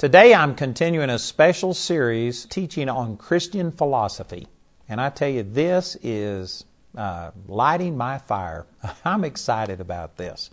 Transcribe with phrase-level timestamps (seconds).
[0.00, 4.46] Today I'm continuing a special series teaching on Christian philosophy.
[4.88, 6.64] And I tell you, this is
[6.96, 8.64] uh, lighting my fire.
[9.04, 10.48] I'm excited about this.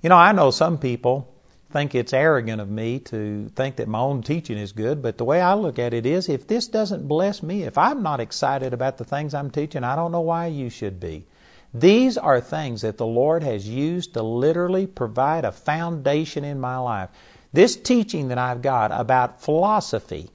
[0.00, 1.30] You know, I know some people
[1.70, 5.26] think it's arrogant of me to think that my own teaching is good, but the
[5.26, 8.72] way I look at it is if this doesn't bless me, if I'm not excited
[8.72, 11.26] about the things I'm teaching, I don't know why you should be.
[11.74, 16.78] These are things that the Lord has used to literally provide a foundation in my
[16.78, 17.10] life.
[17.52, 20.30] This teaching that I've got about philosophy,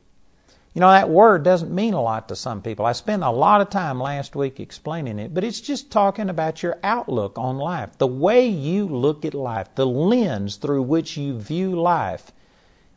[0.76, 2.86] you know, that word doesn't mean a lot to some people.
[2.86, 6.62] I spent a lot of time last week explaining it, but it's just talking about
[6.62, 11.40] your outlook on life, the way you look at life, the lens through which you
[11.40, 12.32] view life.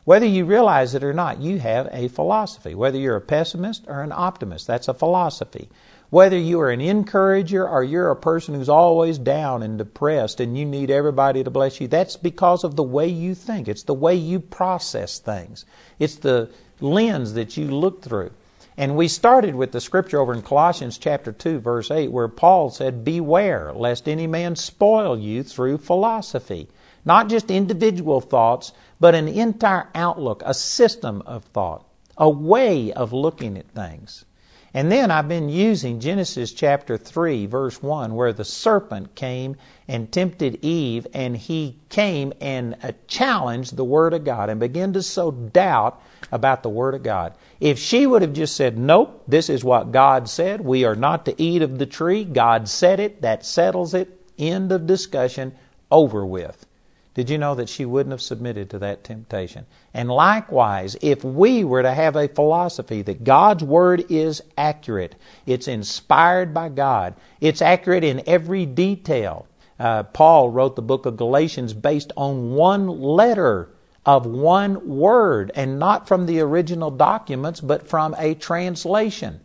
[0.03, 2.75] Whether you realize it or not, you have a philosophy.
[2.75, 5.67] Whether you're a pessimist or an optimist, that's a philosophy.
[6.11, 10.57] Whether you are an encourager or you're a person who's always down and depressed and
[10.57, 13.69] you need everybody to bless you, that's because of the way you think.
[13.69, 15.63] It's the way you process things.
[15.99, 16.49] It's the
[16.81, 18.31] lens that you look through.
[18.75, 22.71] And we started with the scripture over in Colossians chapter 2 verse 8 where Paul
[22.71, 26.67] said, "Beware lest any man spoil you through philosophy."
[27.05, 31.85] Not just individual thoughts, but an entire outlook, a system of thought,
[32.17, 34.25] a way of looking at things.
[34.73, 40.09] And then I've been using Genesis chapter 3, verse 1, where the serpent came and
[40.09, 45.03] tempted Eve, and he came and uh, challenged the Word of God and began to
[45.03, 47.33] sow doubt about the Word of God.
[47.59, 51.25] If she would have just said, Nope, this is what God said, we are not
[51.25, 55.53] to eat of the tree, God said it, that settles it, end of discussion,
[55.91, 56.65] over with.
[57.13, 59.65] Did you know that she wouldn't have submitted to that temptation?
[59.93, 65.67] And likewise, if we were to have a philosophy that God's Word is accurate, it's
[65.67, 69.45] inspired by God, it's accurate in every detail.
[69.77, 73.69] Uh, Paul wrote the book of Galatians based on one letter
[74.05, 79.39] of one word, and not from the original documents, but from a translation.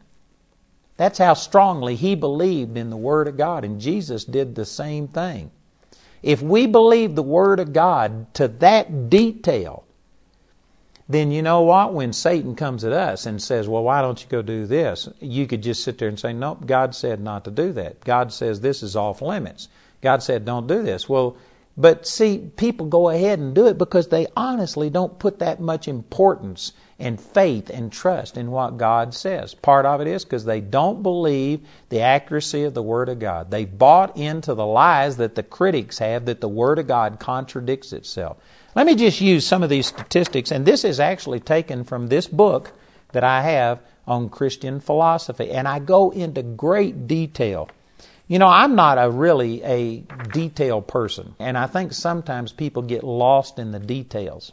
[0.97, 5.09] That's how strongly he believed in the Word of God, and Jesus did the same
[5.09, 5.50] thing.
[6.26, 9.84] If we believe the Word of God to that detail,
[11.09, 11.94] then you know what?
[11.94, 15.09] When Satan comes at us and says, Well, why don't you go do this?
[15.20, 18.00] You could just sit there and say, Nope, God said not to do that.
[18.00, 19.69] God says this is off limits.
[20.00, 21.09] God said don't do this.
[21.09, 21.36] Well,
[21.78, 25.88] but see, people go ahead and do it because they honestly don't put that much
[25.88, 29.53] importance and faith and trust in what God says.
[29.53, 31.60] Part of it is because they don't believe
[31.91, 33.50] the accuracy of the Word of God.
[33.50, 37.92] They bought into the lies that the critics have that the Word of God contradicts
[37.92, 38.38] itself.
[38.75, 42.26] Let me just use some of these statistics, and this is actually taken from this
[42.26, 42.72] book
[43.12, 47.69] that I have on Christian philosophy, and I go into great detail
[48.28, 49.98] you know, I'm not a really a
[50.32, 54.53] detail person, and I think sometimes people get lost in the details.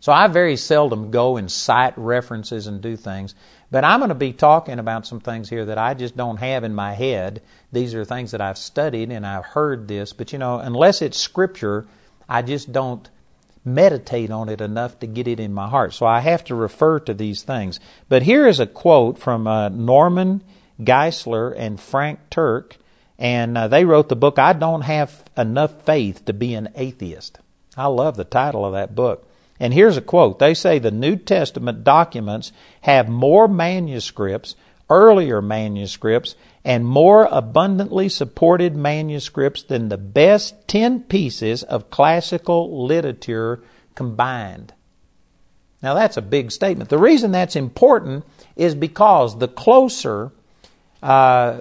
[0.00, 3.34] So I very seldom go and cite references and do things,
[3.70, 6.62] but I'm going to be talking about some things here that I just don't have
[6.62, 7.42] in my head.
[7.72, 11.18] These are things that I've studied and I've heard this, but you know, unless it's
[11.18, 11.86] scripture,
[12.28, 13.08] I just don't
[13.64, 15.92] meditate on it enough to get it in my heart.
[15.92, 17.80] So I have to refer to these things.
[18.08, 20.42] But here is a quote from uh, Norman
[20.80, 22.76] Geisler and Frank Turek,
[23.18, 27.38] and uh, they wrote the book, I Don't Have Enough Faith to Be an Atheist.
[27.76, 29.28] I love the title of that book.
[29.60, 30.38] And here's a quote.
[30.38, 32.52] They say the New Testament documents
[32.82, 34.54] have more manuscripts,
[34.88, 43.60] earlier manuscripts, and more abundantly supported manuscripts than the best 10 pieces of classical literature
[43.94, 44.74] combined.
[45.82, 46.90] Now that's a big statement.
[46.90, 48.24] The reason that's important
[48.56, 50.32] is because the closer
[51.02, 51.60] uh,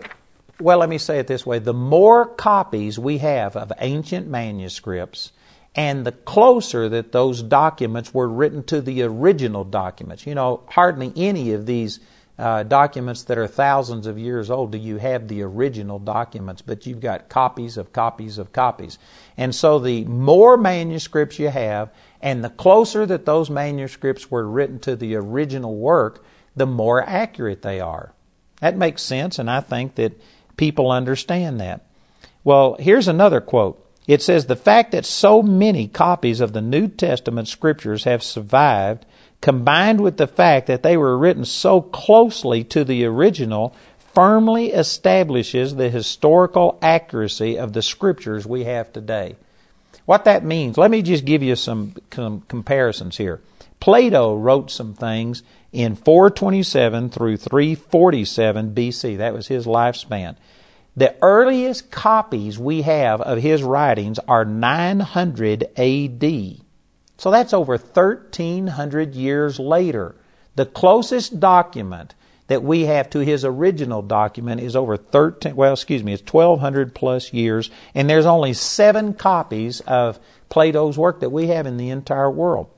[0.60, 5.32] well, let me say it this way the more copies we have of ancient manuscripts,
[5.76, 10.26] and the closer that those documents were written to the original documents.
[10.26, 12.00] You know, hardly any of these
[12.40, 16.86] uh, documents that are thousands of years old do you have the original documents, but
[16.86, 19.00] you've got copies of copies of copies.
[19.38, 21.90] And so the more manuscripts you have,
[22.22, 26.24] and the closer that those manuscripts were written to the original work,
[26.56, 28.14] the more accurate they are.
[28.60, 30.20] That makes sense, and I think that
[30.58, 31.86] people understand that.
[32.44, 33.84] Well, here's another quote.
[34.08, 39.06] It says, The fact that so many copies of the New Testament scriptures have survived,
[39.42, 43.76] combined with the fact that they were written so closely to the original,
[44.16, 49.36] firmly establishes the historical accuracy of the scriptures we have today.
[50.06, 53.42] What that means, let me just give you some, some comparisons here.
[53.80, 55.44] Plato wrote some things
[55.78, 59.18] in 427 through 347 BC.
[59.18, 60.36] That was his lifespan.
[60.96, 66.62] The earliest copies we have of his writings are 900 AD.
[67.20, 70.16] So that's over 1,300 years later.
[70.56, 72.16] The closest document
[72.48, 76.96] that we have to his original document is over 13, well, excuse me, it's 1,200
[76.96, 80.18] plus years, and there's only seven copies of
[80.50, 82.72] Plato's work that we have in the entire world.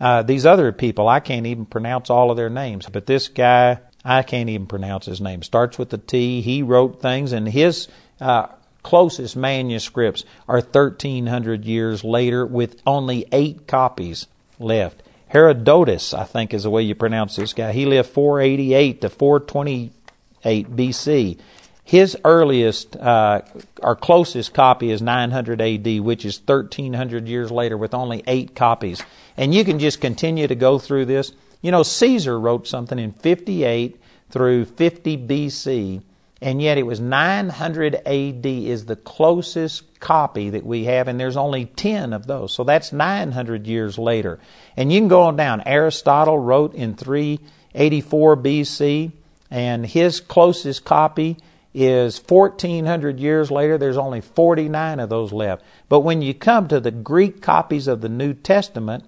[0.00, 3.78] Uh, these other people, I can't even pronounce all of their names, but this guy,
[4.04, 5.42] I can't even pronounce his name.
[5.42, 6.42] Starts with a T.
[6.42, 7.88] He wrote things, and his
[8.20, 8.48] uh,
[8.82, 14.26] closest manuscripts are 1,300 years later with only eight copies
[14.58, 15.02] left.
[15.28, 17.72] Herodotus, I think is the way you pronounce this guy.
[17.72, 21.38] He lived 488 to 428 BC.
[21.86, 23.42] His earliest uh,
[23.80, 29.04] or closest copy is 900 AD, which is 1300 years later with only eight copies.
[29.36, 31.30] And you can just continue to go through this.
[31.62, 34.00] You know, Caesar wrote something in 58
[34.30, 36.02] through 50 BC,
[36.42, 41.36] and yet it was 900 AD is the closest copy that we have, and there's
[41.36, 42.52] only 10 of those.
[42.52, 44.40] So that's 900 years later.
[44.76, 45.62] And you can go on down.
[45.64, 49.12] Aristotle wrote in 384 BC,
[49.52, 51.36] and his closest copy
[51.76, 55.62] is 1400 years later, there's only 49 of those left.
[55.90, 59.04] But when you come to the Greek copies of the New Testament,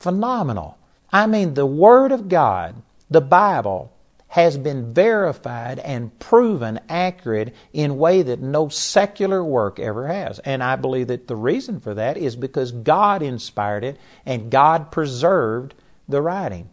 [0.00, 0.78] phenomenal.
[1.12, 2.74] I mean, the Word of God,
[3.10, 3.92] the Bible,
[4.36, 10.38] has been verified and proven accurate in a way that no secular work ever has.
[10.40, 13.96] And I believe that the reason for that is because God inspired it
[14.26, 15.72] and God preserved
[16.06, 16.68] the writing.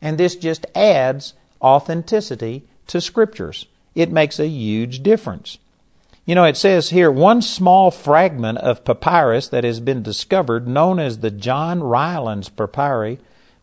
[0.00, 3.66] And this just adds authenticity to scriptures.
[3.96, 5.58] It makes a huge difference.
[6.26, 11.00] You know, it says here one small fragment of papyrus that has been discovered, known
[11.00, 13.18] as the John Rylands papyri,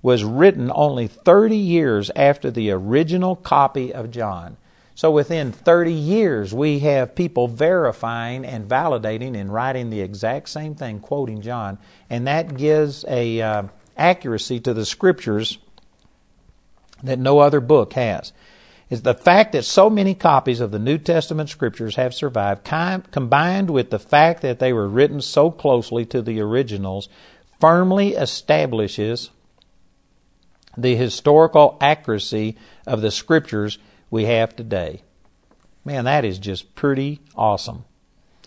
[0.06, 4.56] was written only 30 years after the original copy of John.
[4.94, 10.76] So within 30 years, we have people verifying and validating and writing the exact same
[10.76, 13.64] thing, quoting John, and that gives a uh,
[13.98, 15.58] accuracy to the scriptures
[17.02, 18.32] that no other book has.
[18.92, 23.72] Is the fact that so many copies of the New Testament scriptures have survived, combined
[23.72, 27.10] with the fact that they were written so closely to the originals,
[27.60, 29.32] firmly establishes
[30.78, 33.78] the historical accuracy of the scriptures
[34.10, 35.02] we have today.
[35.84, 37.86] Man, that is just pretty awesome.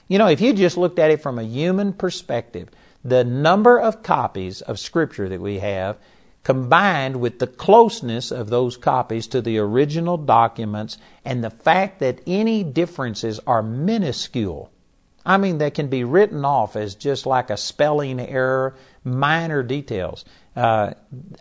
[0.09, 2.69] You know, if you just looked at it from a human perspective,
[3.05, 5.99] the number of copies of Scripture that we have,
[6.43, 12.21] combined with the closeness of those copies to the original documents, and the fact that
[12.27, 14.71] any differences are minuscule.
[15.27, 20.25] I mean, they can be written off as just like a spelling error, minor details.
[20.59, 20.93] Uh,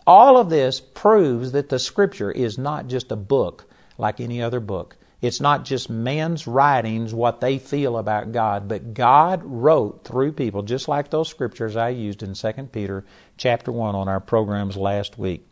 [0.06, 4.60] all of this proves that the Scripture is not just a book like any other
[4.60, 4.96] book.
[5.20, 10.62] It's not just man's writings, what they feel about God, but God wrote through people,
[10.62, 13.04] just like those scriptures I used in 2 Peter
[13.36, 15.44] chapter 1 on our programs last week.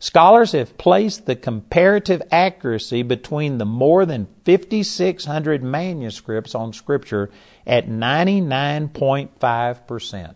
[0.00, 7.30] Scholars have placed the comparative accuracy between the more than 5,600 manuscripts on Scripture
[7.64, 10.34] at 99.5%.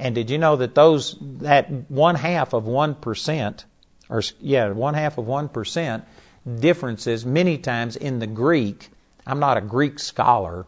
[0.00, 3.64] And did you know that those that one half of one percent,
[4.08, 6.04] or yeah, one half of one percent
[6.58, 8.88] differences many times in the Greek.
[9.26, 10.66] I'm not a Greek scholar.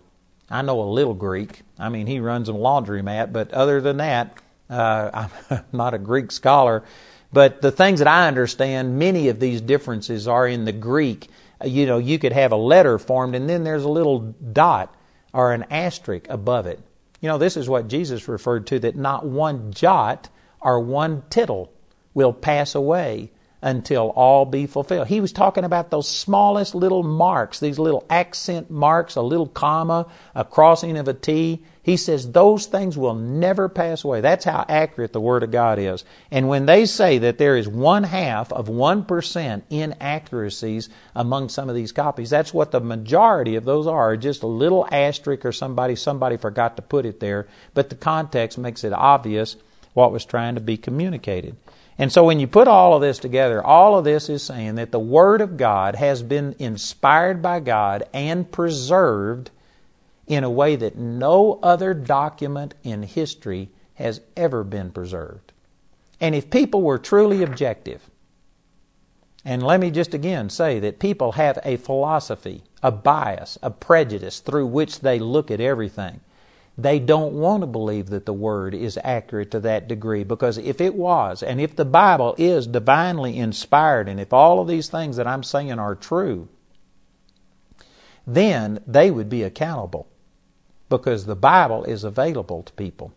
[0.51, 1.63] I know a little Greek.
[1.79, 6.31] I mean, he runs a laundromat, but other than that, uh, I'm not a Greek
[6.31, 6.85] scholar.
[7.33, 11.31] But the things that I understand, many of these differences are in the Greek
[11.65, 14.95] you know, you could have a letter formed and then there's a little dot
[15.33, 16.81] or an asterisk above it.
[17.23, 20.29] You know, this is what Jesus referred to that not one jot
[20.61, 21.73] or one tittle
[22.15, 23.31] will pass away
[23.63, 25.07] until all be fulfilled.
[25.07, 30.09] He was talking about those smallest little marks, these little accent marks, a little comma,
[30.35, 31.63] a crossing of a T.
[31.85, 34.21] He says those things will never pass away.
[34.21, 36.05] That's how accurate the Word of God is.
[36.31, 41.77] And when they say that there is one half of 1% inaccuracies among some of
[41.77, 44.17] these copies, that's what the majority of those are.
[44.17, 48.59] Just a little asterisk or somebody, somebody forgot to put it there, but the context
[48.59, 49.57] makes it obvious
[49.95, 51.57] what was trying to be communicated.
[51.99, 54.93] And so when you put all of this together, all of this is saying that
[54.93, 59.51] the Word of God has been inspired by God and preserved
[60.27, 65.53] in a way that no other document in history has ever been preserved.
[66.21, 68.09] And if people were truly objective,
[69.45, 74.41] and let me just again say that people have a philosophy, a bias, a prejudice
[74.41, 76.21] through which they look at everything.
[76.79, 80.81] They don't want to believe that the Word is accurate to that degree because if
[80.81, 85.17] it was, and if the Bible is divinely inspired, and if all of these things
[85.17, 86.49] that I'm saying are true,
[88.27, 90.09] then they would be accountable
[90.89, 93.13] because the Bible is available to people.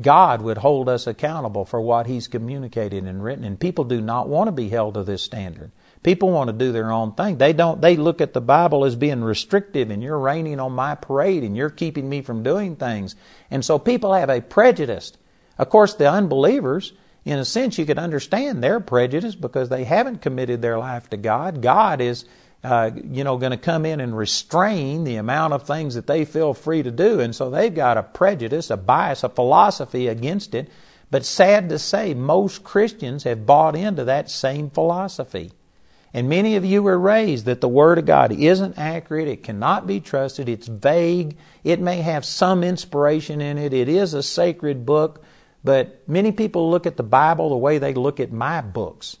[0.00, 4.28] God would hold us accountable for what He's communicated and written, and people do not
[4.28, 5.70] want to be held to this standard.
[6.02, 7.38] People want to do their own thing.
[7.38, 10.94] They don't they look at the Bible as being restrictive and you're raining on my
[10.96, 13.14] parade and you're keeping me from doing things.
[13.50, 15.12] And so people have a prejudice.
[15.58, 16.92] Of course, the unbelievers,
[17.24, 21.16] in a sense, you could understand their prejudice because they haven't committed their life to
[21.16, 21.62] God.
[21.62, 22.24] God is
[22.64, 26.24] uh, you know, going to come in and restrain the amount of things that they
[26.24, 27.18] feel free to do.
[27.18, 30.70] And so they've got a prejudice, a bias, a philosophy against it.
[31.10, 35.50] But sad to say, most Christians have bought into that same philosophy.
[36.14, 39.86] And many of you were raised that the Word of God isn't accurate, it cannot
[39.86, 44.84] be trusted, it's vague, it may have some inspiration in it, it is a sacred
[44.84, 45.24] book,
[45.64, 49.16] but many people look at the Bible the way they look at my books.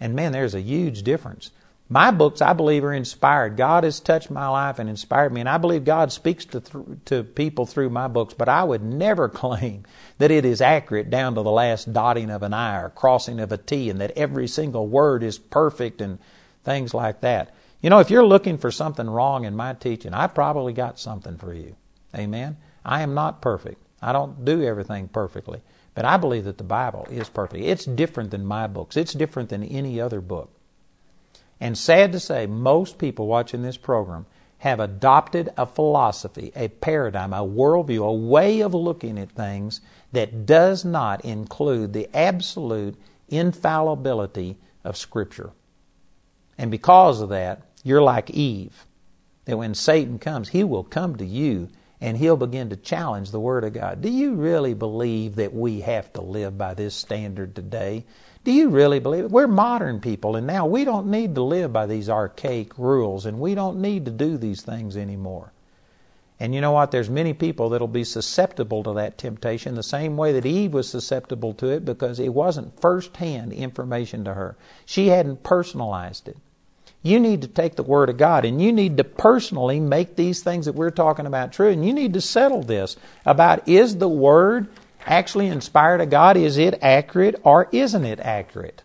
[0.00, 1.50] And man, there's a huge difference.
[1.92, 3.56] My books, I believe, are inspired.
[3.56, 6.62] God has touched my life and inspired me, and I believe God speaks to,
[7.06, 9.84] to people through my books, but I would never claim
[10.18, 13.50] that it is accurate down to the last dotting of an I or crossing of
[13.50, 16.20] a T, and that every single word is perfect and
[16.62, 17.52] things like that.
[17.80, 21.38] You know, if you're looking for something wrong in my teaching, I probably got something
[21.38, 21.74] for you.
[22.16, 22.56] Amen?
[22.84, 23.82] I am not perfect.
[24.00, 25.60] I don't do everything perfectly.
[25.96, 27.64] But I believe that the Bible is perfect.
[27.64, 30.52] It's different than my books, it's different than any other book.
[31.60, 34.26] And sad to say, most people watching this program
[34.58, 39.80] have adopted a philosophy, a paradigm, a worldview, a way of looking at things
[40.12, 42.96] that does not include the absolute
[43.28, 45.50] infallibility of Scripture.
[46.58, 48.84] And because of that, you're like Eve.
[49.46, 53.40] That when Satan comes, he will come to you and he'll begin to challenge the
[53.40, 54.00] Word of God.
[54.00, 58.04] Do you really believe that we have to live by this standard today?
[58.42, 59.30] Do you really believe it?
[59.30, 63.38] We're modern people, and now we don't need to live by these archaic rules, and
[63.38, 65.52] we don't need to do these things anymore.
[66.38, 66.90] And you know what?
[66.90, 70.88] There's many people that'll be susceptible to that temptation the same way that Eve was
[70.88, 74.56] susceptible to it because it wasn't first-hand information to her.
[74.86, 76.38] She hadn't personalized it.
[77.02, 80.42] You need to take the Word of God and you need to personally make these
[80.42, 81.70] things that we're talking about true.
[81.70, 84.68] And you need to settle this about is the Word
[85.06, 86.36] actually inspired of God?
[86.36, 88.82] Is it accurate or isn't it accurate?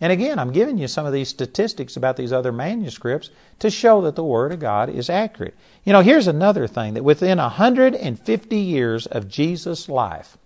[0.00, 4.02] And again, I'm giving you some of these statistics about these other manuscripts to show
[4.02, 5.54] that the Word of God is accurate.
[5.84, 10.36] You know, here's another thing that within 150 years of Jesus' life,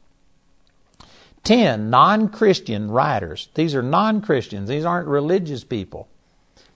[1.42, 6.06] 10 non Christian writers, these are non Christians, these aren't religious people,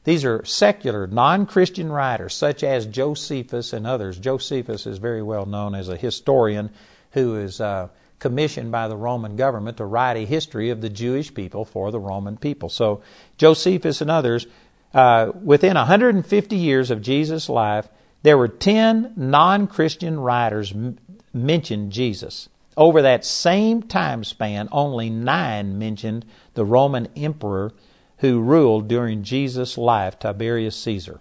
[0.03, 4.19] these are secular, non Christian writers, such as Josephus and others.
[4.19, 6.71] Josephus is very well known as a historian
[7.13, 7.61] who is.
[7.61, 11.91] Uh, commissioned by the Roman government to write a history of the Jewish people for
[11.91, 12.69] the Roman people.
[12.69, 13.03] So
[13.37, 14.47] Josephus and others,
[14.93, 17.89] uh, within 150 years of Jesus' life,
[18.23, 20.99] there were 10 non Christian writers m-
[21.33, 22.49] mentioned Jesus.
[22.77, 27.73] Over that same time span, only nine mentioned the Roman emperor
[28.19, 31.21] who ruled during Jesus' life, Tiberius Caesar.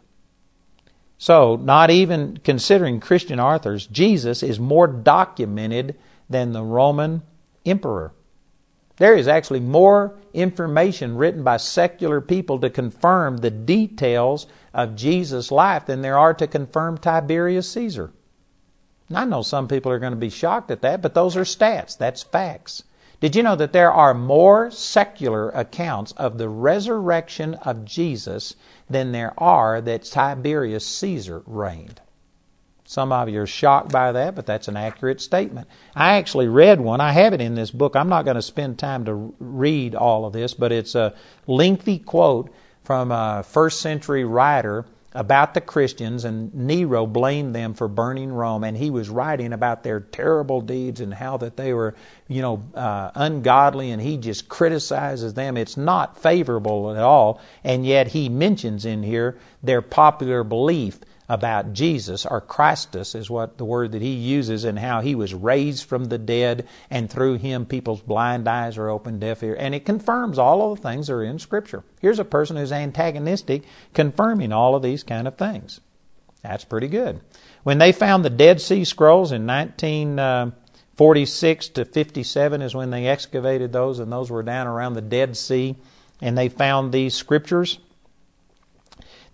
[1.18, 5.96] So, not even considering Christian authors, Jesus is more documented
[6.30, 7.22] than the Roman
[7.65, 8.13] emperor.
[8.98, 15.51] There is actually more information written by secular people to confirm the details of Jesus'
[15.51, 18.12] life than there are to confirm Tiberius Caesar.
[19.10, 21.44] And I know some people are going to be shocked at that, but those are
[21.44, 21.98] stats.
[21.98, 22.84] That's facts.
[23.20, 28.56] Did you know that there are more secular accounts of the resurrection of Jesus
[28.89, 32.01] than there are that Tiberius Caesar reigned?
[32.86, 35.68] Some of you are shocked by that, but that's an accurate statement.
[35.96, 37.00] I actually read one.
[37.00, 37.96] I have it in this book.
[37.96, 41.13] I'm not going to spend time to read all of this, but it's a
[41.48, 44.86] lengthy quote from a first century writer
[45.16, 49.84] about the Christians, and Nero blamed them for burning Rome, and he was writing about
[49.84, 51.94] their terrible deeds and how that they were,
[52.28, 55.56] you know, uh, ungodly, and he just criticizes them.
[55.56, 61.00] It's not favorable at all, and yet he mentions in here their popular belief
[61.34, 65.34] about Jesus, or Christus is what the word that he uses, and how he was
[65.34, 69.74] raised from the dead, and through him people's blind eyes are opened, deaf ear, and
[69.74, 71.84] it confirms all of the things that are in Scripture.
[72.02, 73.63] Here's a person who's antagonistic,
[73.96, 75.82] confirming all of these kind of things.
[76.44, 77.22] That's pretty good.
[77.63, 83.08] When they found the Dead Sea Scrolls in 1946 uh, to 57 is when they
[83.08, 85.75] excavated those, and those were down around the Dead Sea,
[86.22, 87.80] and they found these scriptures.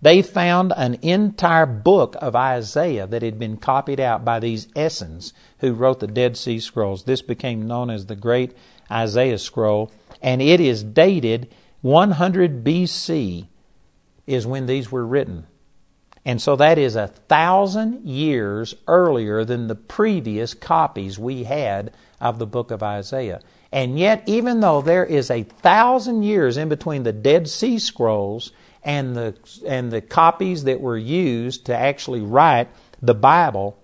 [0.02, 5.34] They found an entire book of Isaiah that had been copied out by these Essenes
[5.58, 7.04] who wrote the Dead Sea Scrolls.
[7.04, 8.56] This became known as the Great
[8.90, 9.92] Isaiah Scroll,
[10.22, 11.52] and it is dated
[11.82, 13.48] 100 BC
[14.26, 15.46] is when these were written.
[16.24, 22.38] And so that is a thousand years earlier than the previous copies we had of
[22.38, 23.40] the book of Isaiah.
[23.72, 28.52] And yet, even though there is a thousand years in between the Dead Sea Scrolls
[28.82, 29.34] and the
[29.66, 32.68] and the copies that were used to actually write
[33.02, 33.76] the Bible,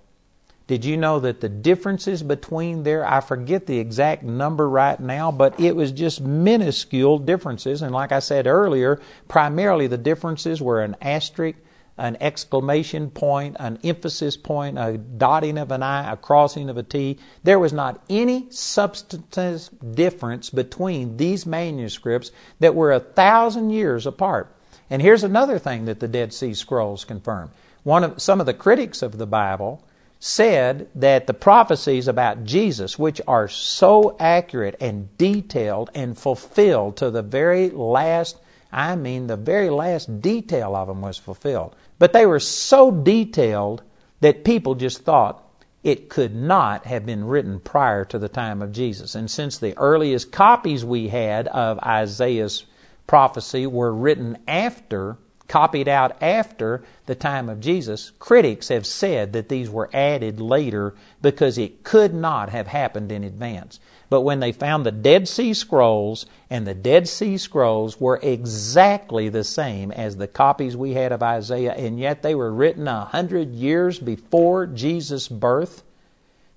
[0.66, 5.30] did you know that the differences between there, I forget the exact number right now,
[5.30, 7.82] but it was just minuscule differences.
[7.82, 11.58] And like I said earlier, primarily the differences were an asterisk,
[11.98, 16.82] an exclamation point, an emphasis point, a dotting of an I, a crossing of a
[16.82, 17.18] T.
[17.44, 24.55] There was not any substantive difference between these manuscripts that were a thousand years apart.
[24.90, 27.50] And here's another thing that the Dead Sea Scrolls confirm.
[27.82, 29.82] One of some of the critics of the Bible
[30.18, 37.10] said that the prophecies about Jesus, which are so accurate and detailed and fulfilled to
[37.10, 38.38] the very last,
[38.72, 41.76] I mean, the very last detail of them was fulfilled.
[41.98, 43.82] But they were so detailed
[44.20, 45.42] that people just thought
[45.84, 49.14] it could not have been written prior to the time of Jesus.
[49.14, 52.64] And since the earliest copies we had of Isaiah's
[53.06, 55.16] prophecy were written after,
[55.48, 60.94] copied out after the time of Jesus, critics have said that these were added later
[61.22, 63.78] because it could not have happened in advance.
[64.08, 69.28] But when they found the Dead Sea Scrolls, and the Dead Sea Scrolls were exactly
[69.28, 73.04] the same as the copies we had of Isaiah, and yet they were written a
[73.06, 75.82] hundred years before Jesus' birth,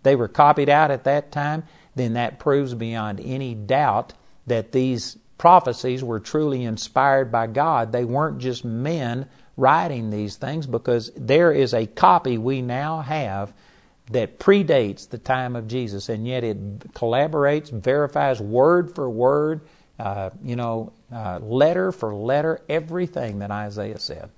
[0.04, 1.64] they were copied out at that time,
[1.96, 4.14] then that proves beyond any doubt
[4.48, 7.91] that these prophecies were truly inspired by God.
[7.91, 13.54] They weren't just men writing these things because there is a copy we now have
[14.12, 19.62] that predates the time of Jesus, and yet it collaborates, verifies word for word,
[19.97, 24.30] uh, you know, uh, letter for letter, everything that Isaiah said.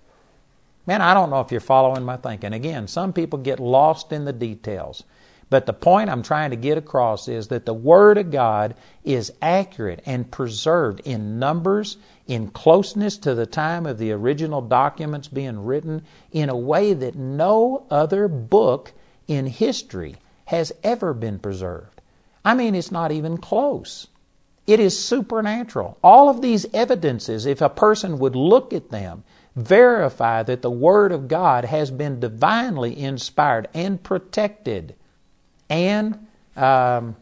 [0.85, 2.53] Man, I don't know if you're following my thinking.
[2.53, 5.03] Again, some people get lost in the details.
[5.51, 9.33] But the point I'm trying to get across is that the Word of God is
[9.41, 15.65] accurate and preserved in numbers, in closeness to the time of the original documents being
[15.65, 18.93] written, in a way that no other book
[19.27, 21.99] in history has ever been preserved.
[22.45, 24.07] I mean, it's not even close.
[24.65, 25.97] It is supernatural.
[26.01, 29.25] All of these evidences, if a person would look at them,
[29.57, 34.95] verify that the Word of God has been divinely inspired and protected
[35.71, 37.15] and, um,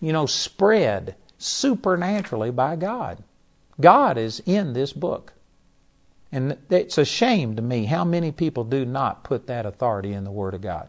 [0.00, 3.22] you know, spread supernaturally by God.
[3.80, 5.32] God is in this book.
[6.32, 10.24] And it's a shame to me how many people do not put that authority in
[10.24, 10.88] the Word of God.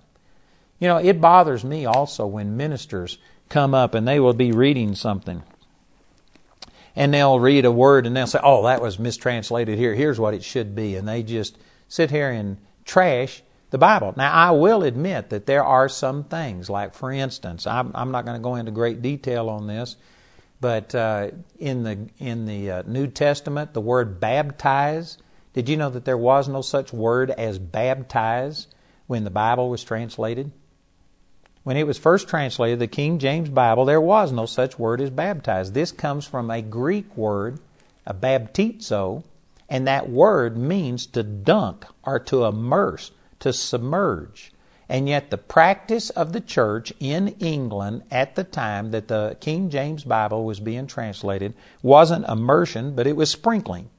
[0.79, 4.95] You know, it bothers me also when ministers come up and they will be reading
[4.95, 5.43] something.
[6.95, 9.95] And they'll read a word and they'll say, oh, that was mistranslated here.
[9.95, 10.95] Here's what it should be.
[10.95, 13.41] And they just sit here and trash
[13.73, 14.13] the Bible.
[14.15, 18.23] Now, I will admit that there are some things, like for instance, I'm, I'm not
[18.23, 19.95] going to go into great detail on this,
[20.61, 25.17] but uh, in the in the uh, New Testament, the word baptize.
[25.53, 28.67] Did you know that there was no such word as baptize
[29.07, 30.51] when the Bible was translated?
[31.63, 35.09] When it was first translated, the King James Bible, there was no such word as
[35.09, 35.71] baptize.
[35.71, 37.59] This comes from a Greek word,
[38.05, 39.23] a baptizo,
[39.67, 43.09] and that word means to dunk or to immerse
[43.43, 44.51] to submerge.
[44.89, 49.69] And yet, the practice of the church in England at the time that the King
[49.69, 53.89] James Bible was being translated wasn't immersion, but it was sprinkling.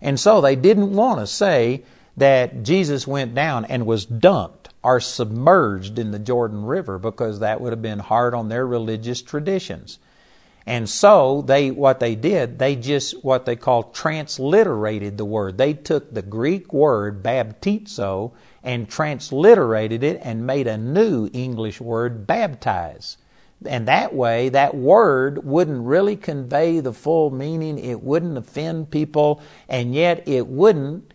[0.00, 1.82] And so they didn't want to say
[2.16, 7.60] that Jesus went down and was dunked or submerged in the Jordan River because that
[7.60, 9.98] would have been hard on their religious traditions.
[10.68, 15.56] And so they what they did, they just what they call transliterated the word.
[15.56, 22.26] They took the Greek word baptizo and transliterated it and made a new English word
[22.26, 23.16] baptize.
[23.64, 27.78] And that way, that word wouldn't really convey the full meaning.
[27.78, 31.14] It wouldn't offend people, and yet it wouldn't.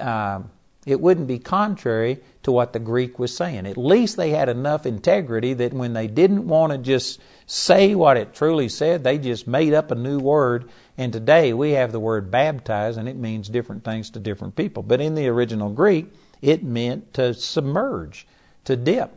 [0.00, 0.44] Uh,
[0.86, 3.66] it wouldn't be contrary to what the Greek was saying.
[3.66, 8.16] At least they had enough integrity that when they didn't want to just say what
[8.16, 10.70] it truly said, they just made up a new word.
[10.96, 14.82] And today we have the word baptize, and it means different things to different people.
[14.82, 18.26] But in the original Greek, it meant to submerge,
[18.64, 19.12] to dip.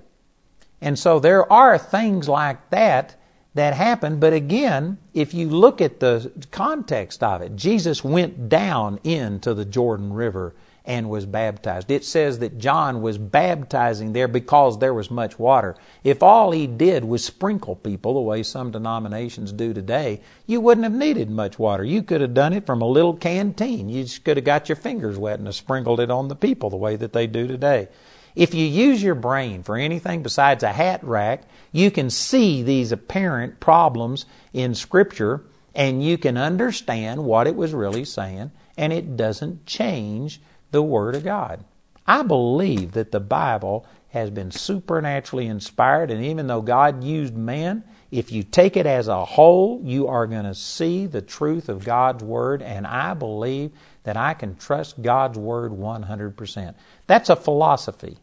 [0.82, 3.16] And so there are things like that
[3.56, 4.20] that happen.
[4.20, 9.66] But again, if you look at the context of it, Jesus went down into the
[9.66, 10.56] Jordan River
[10.88, 11.91] and was baptized.
[11.91, 15.76] It says that John was baptizing there because there was much water.
[16.02, 20.86] If all he did was sprinkle people the way some denominations do today, you wouldn't
[20.86, 21.84] have needed much water.
[21.84, 23.89] You could have done it from a little canteen.
[23.89, 26.69] You just could have got your fingers wet and have sprinkled it on the people
[26.69, 27.89] the way that they do today.
[28.34, 31.41] If you use your brain for anything besides a hat rack,
[31.73, 35.43] you can see these apparent problems in Scripture
[35.76, 41.15] and you can understand what it was really saying, and it doesn't change the Word
[41.15, 41.63] of God.
[42.06, 47.84] I believe that the Bible has been supernaturally inspired, and even though God used man,
[48.10, 51.84] if you take it as a whole, you are going to see the truth of
[51.84, 53.71] God's Word, and I believe
[54.03, 56.75] that I can trust God's Word 100%.
[57.08, 58.17] That's a philosophy.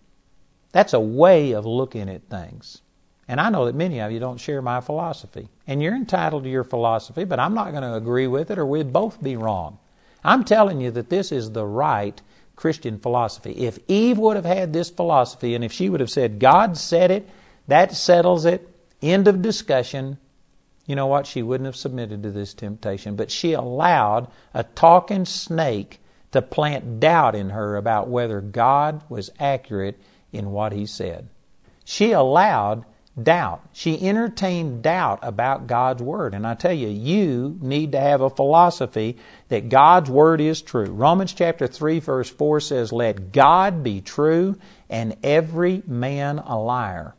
[0.72, 2.80] That's a way of looking at things.
[3.28, 5.48] And I know that many of you don't share my philosophy.
[5.66, 8.66] And you're entitled to your philosophy, but I'm not going to agree with it or
[8.66, 9.78] we'd both be wrong.
[10.22, 12.20] I'm telling you that this is the right
[12.56, 13.52] Christian philosophy.
[13.52, 17.10] If Eve would have had this philosophy and if she would have said, God said
[17.10, 17.28] it,
[17.68, 18.68] that settles it,
[19.02, 20.18] end of discussion,
[20.86, 21.26] you know what?
[21.26, 23.16] She wouldn't have submitted to this temptation.
[23.16, 26.00] But she allowed a talking snake
[26.32, 29.98] to plant doubt in her about whether God was accurate
[30.32, 31.28] in what he said.
[31.84, 32.84] She allowed
[33.20, 33.62] doubt.
[33.72, 36.34] She entertained doubt about God's Word.
[36.34, 39.16] And I tell you, you need to have a philosophy
[39.54, 40.86] that God's Word is true.
[40.86, 44.58] Romans chapter 3, verse 4 says, Let God be true
[44.90, 47.14] and every man a liar.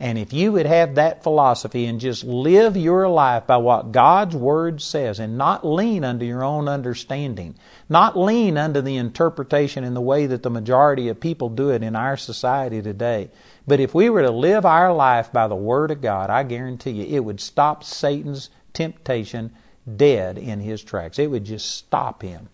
[0.00, 4.34] And if you would have that philosophy and just live your life by what God's
[4.34, 7.54] Word says and not lean under your own understanding,
[7.86, 11.82] not lean under the interpretation in the way that the majority of people do it
[11.82, 13.28] in our society today,
[13.66, 16.92] but if we were to live our life by the Word of God, I guarantee
[16.92, 19.52] you it would stop Satan's temptation
[19.96, 21.18] dead in his tracks.
[21.18, 22.48] It would just stop him.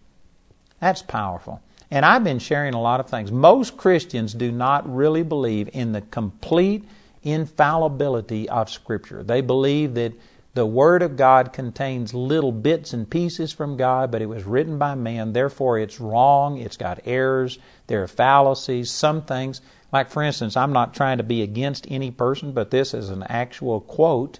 [0.80, 1.60] That's powerful.
[1.90, 3.30] And I've been sharing a lot of things.
[3.30, 6.84] Most Christians do not really believe in the complete
[7.22, 9.22] infallibility of Scripture.
[9.22, 10.12] They believe that
[10.54, 14.78] the Word of God contains little bits and pieces from God, but it was written
[14.78, 19.60] by man, therefore it's wrong, it's got errors, there are fallacies, some things.
[19.92, 23.24] Like, for instance, I'm not trying to be against any person, but this is an
[23.24, 24.38] actual quote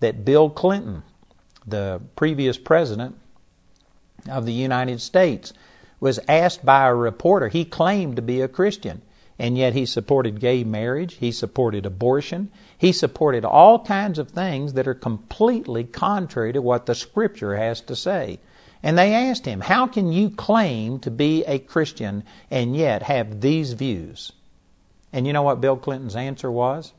[0.00, 1.02] that Bill Clinton,
[1.66, 3.16] the previous president
[4.28, 5.52] of the United States,
[6.00, 7.48] was asked by a reporter.
[7.48, 9.02] He claimed to be a Christian,
[9.38, 14.74] and yet he supported gay marriage, he supported abortion, he supported all kinds of things
[14.74, 18.38] that are completely contrary to what the Scripture has to say.
[18.82, 23.40] And they asked him, How can you claim to be a Christian and yet have
[23.40, 24.32] these views?
[25.10, 26.92] And you know what Bill Clinton's answer was?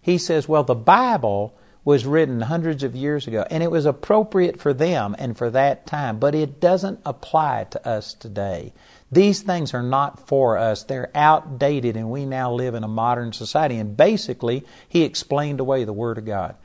[0.00, 1.54] He says, Well, the Bible
[1.88, 5.86] was written hundreds of years ago, and it was appropriate for them and for that
[5.86, 8.74] time, but it doesn't apply to us today.
[9.10, 10.82] These things are not for us.
[10.82, 13.78] They're outdated, and we now live in a modern society.
[13.78, 16.56] And basically, he explained away the Word of God.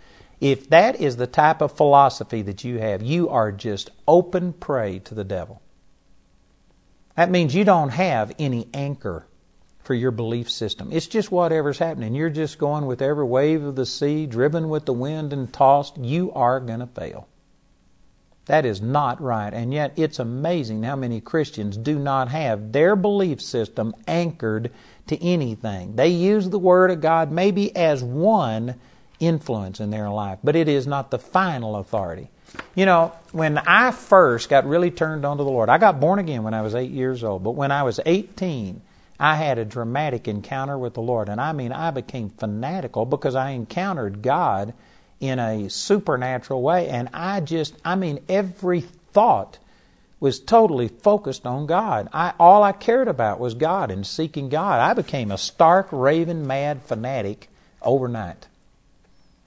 [0.41, 4.99] If that is the type of philosophy that you have, you are just open prey
[5.05, 5.61] to the devil.
[7.15, 9.25] That means you don't have any anchor
[9.83, 10.89] for your belief system.
[10.91, 12.15] It's just whatever's happening.
[12.15, 15.97] You're just going with every wave of the sea, driven with the wind and tossed.
[15.97, 17.27] You are going to fail.
[18.45, 19.53] That is not right.
[19.53, 24.71] And yet, it's amazing how many Christians do not have their belief system anchored
[25.07, 25.95] to anything.
[25.95, 28.75] They use the Word of God maybe as one
[29.19, 32.29] influence in their life, but it is not the final authority.
[32.75, 36.19] You know, when I first got really turned on to the Lord, I got born
[36.19, 38.81] again when I was eight years old, but when I was 18,
[39.23, 41.29] I had a dramatic encounter with the Lord.
[41.29, 44.73] And I mean, I became fanatical because I encountered God
[45.21, 46.89] in a supernatural way.
[46.89, 49.59] And I just, I mean, every thought
[50.19, 52.09] was totally focused on God.
[52.11, 54.81] I, all I cared about was God and seeking God.
[54.81, 57.47] I became a stark, raving, mad fanatic
[57.81, 58.47] overnight.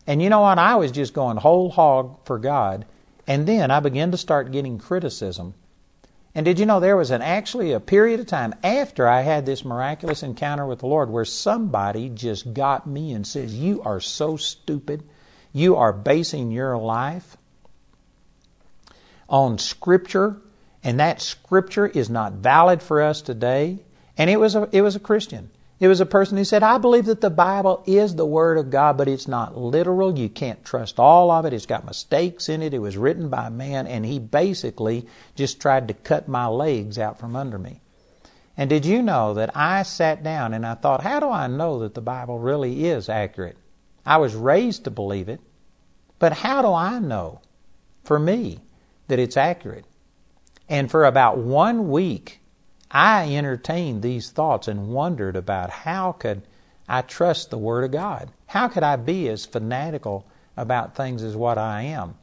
[0.06, 0.58] And you know what?
[0.58, 2.86] I was just going whole hog for God.
[3.26, 5.52] And then I began to start getting criticism
[6.36, 9.46] and did you know there was an actually a period of time after I had
[9.46, 14.00] this miraculous encounter with the Lord where somebody just got me and says, "You are
[14.00, 15.02] so stupid.
[15.54, 17.38] You are basing your life
[19.30, 20.36] on scripture
[20.84, 23.78] and that scripture is not valid for us today."
[24.18, 25.48] And it was a it was a Christian.
[25.78, 28.70] It was a person who said, I believe that the Bible is the Word of
[28.70, 30.18] God, but it's not literal.
[30.18, 31.52] You can't trust all of it.
[31.52, 32.72] It's got mistakes in it.
[32.72, 37.18] It was written by man, and he basically just tried to cut my legs out
[37.18, 37.82] from under me.
[38.56, 41.80] And did you know that I sat down and I thought, how do I know
[41.80, 43.58] that the Bible really is accurate?
[44.06, 45.40] I was raised to believe it,
[46.18, 47.42] but how do I know
[48.02, 48.60] for me
[49.08, 49.84] that it's accurate?
[50.70, 52.40] And for about one week,
[52.90, 56.42] I entertained these thoughts and wondered about how could
[56.88, 58.30] I trust the Word of God?
[58.46, 62.14] How could I be as fanatical about things as what I am?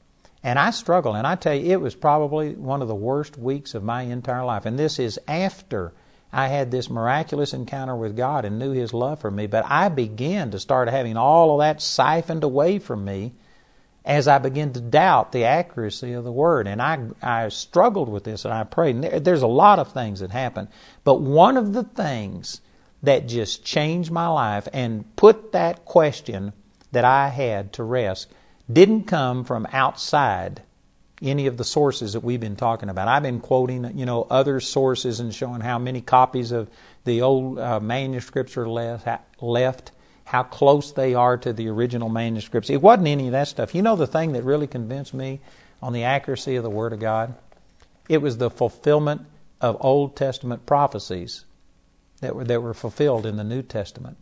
[0.43, 3.75] And I struggled, and I tell you, it was probably one of the worst weeks
[3.75, 4.65] of my entire life.
[4.65, 5.93] And this is after
[6.33, 9.47] I had this miraculous encounter with God and knew His love for me.
[9.47, 13.33] But I began to start having all of that siphoned away from me
[14.05, 16.67] as I began to doubt the accuracy of the word.
[16.67, 18.95] And I, I struggled with this and I prayed.
[18.95, 20.67] And there, there's a lot of things that happen.
[21.03, 22.61] But one of the things
[23.03, 26.53] that just changed my life and put that question
[26.91, 28.31] that I had to rest
[28.71, 30.61] didn't come from outside
[31.21, 33.07] any of the sources that we've been talking about.
[33.07, 36.69] I've been quoting, you know, other sources and showing how many copies of
[37.05, 39.07] the old uh, manuscripts are left,
[39.41, 39.91] left
[40.25, 42.69] how close they are to the original manuscripts.
[42.69, 43.75] It wasn't any of that stuff.
[43.75, 45.41] You know the thing that really convinced me
[45.81, 47.35] on the accuracy of the Word of God?
[48.09, 49.21] It was the fulfillment
[49.61, 51.45] of Old Testament prophecies
[52.21, 54.17] that were, that were fulfilled in the New Testament.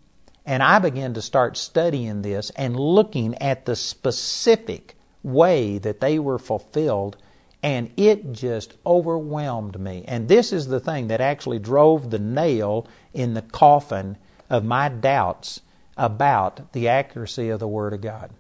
[0.46, 6.18] And I began to start studying this and looking at the specific way that they
[6.18, 7.18] were fulfilled,
[7.62, 10.04] and it just overwhelmed me.
[10.08, 14.18] And this is the thing that actually drove the nail in the coffin
[14.50, 15.62] of my doubts
[16.02, 18.32] about the accuracy of the Word of God.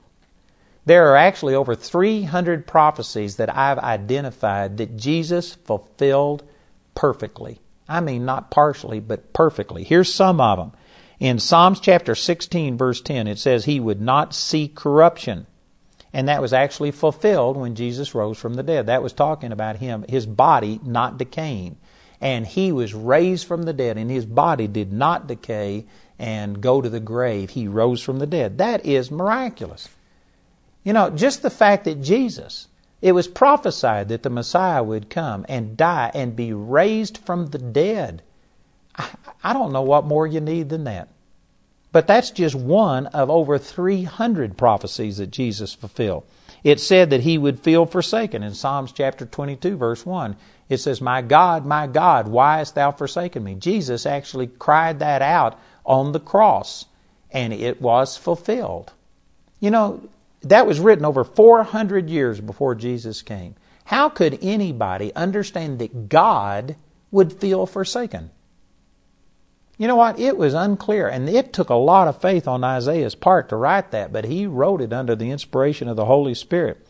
[0.84, 6.44] There are actually over 300 prophecies that I've identified that Jesus fulfilled
[6.96, 7.60] perfectly.
[7.88, 9.84] I mean, not partially, but perfectly.
[9.84, 10.72] Here's some of them.
[11.20, 15.46] In Psalms chapter 16, verse 10, it says, He would not see corruption.
[16.14, 18.88] And that was actually fulfilled when Jesus rose from the dead.
[18.88, 21.78] That was talking about him, his body not decaying.
[22.20, 25.86] And he was raised from the dead, and his body did not decay,
[26.22, 27.50] and go to the grave.
[27.50, 28.60] He rose from the dead.
[28.60, 29.90] That is miraculous.
[30.84, 32.68] You know, just the fact that Jesus,
[33.02, 37.58] it was prophesied that the Messiah would come and die and be raised from the
[37.58, 38.22] dead.
[39.44, 41.10] I, don't know what more you need than that.
[41.92, 46.24] But that's just one of over 300 prophecies that Jesus fulfilled.
[46.64, 50.36] It said that he would feel forsaken in Psalms chapter 22, verse 1.
[50.70, 53.56] It says, My God, my God, why hast thou forsaken me?
[53.56, 56.86] Jesus actually cried that out on the cross,
[57.32, 58.94] and it was fulfilled.
[59.60, 60.02] You know,
[60.42, 63.56] that was written over 400 years before Jesus came.
[63.86, 66.76] How could anybody understand that God
[67.12, 68.32] would feel forsaken?
[69.78, 70.20] You know what?
[70.20, 73.92] It was unclear, and it took a lot of faith on Isaiah's part to write
[73.92, 76.86] that, but he wrote it under the inspiration of the Holy Spirit.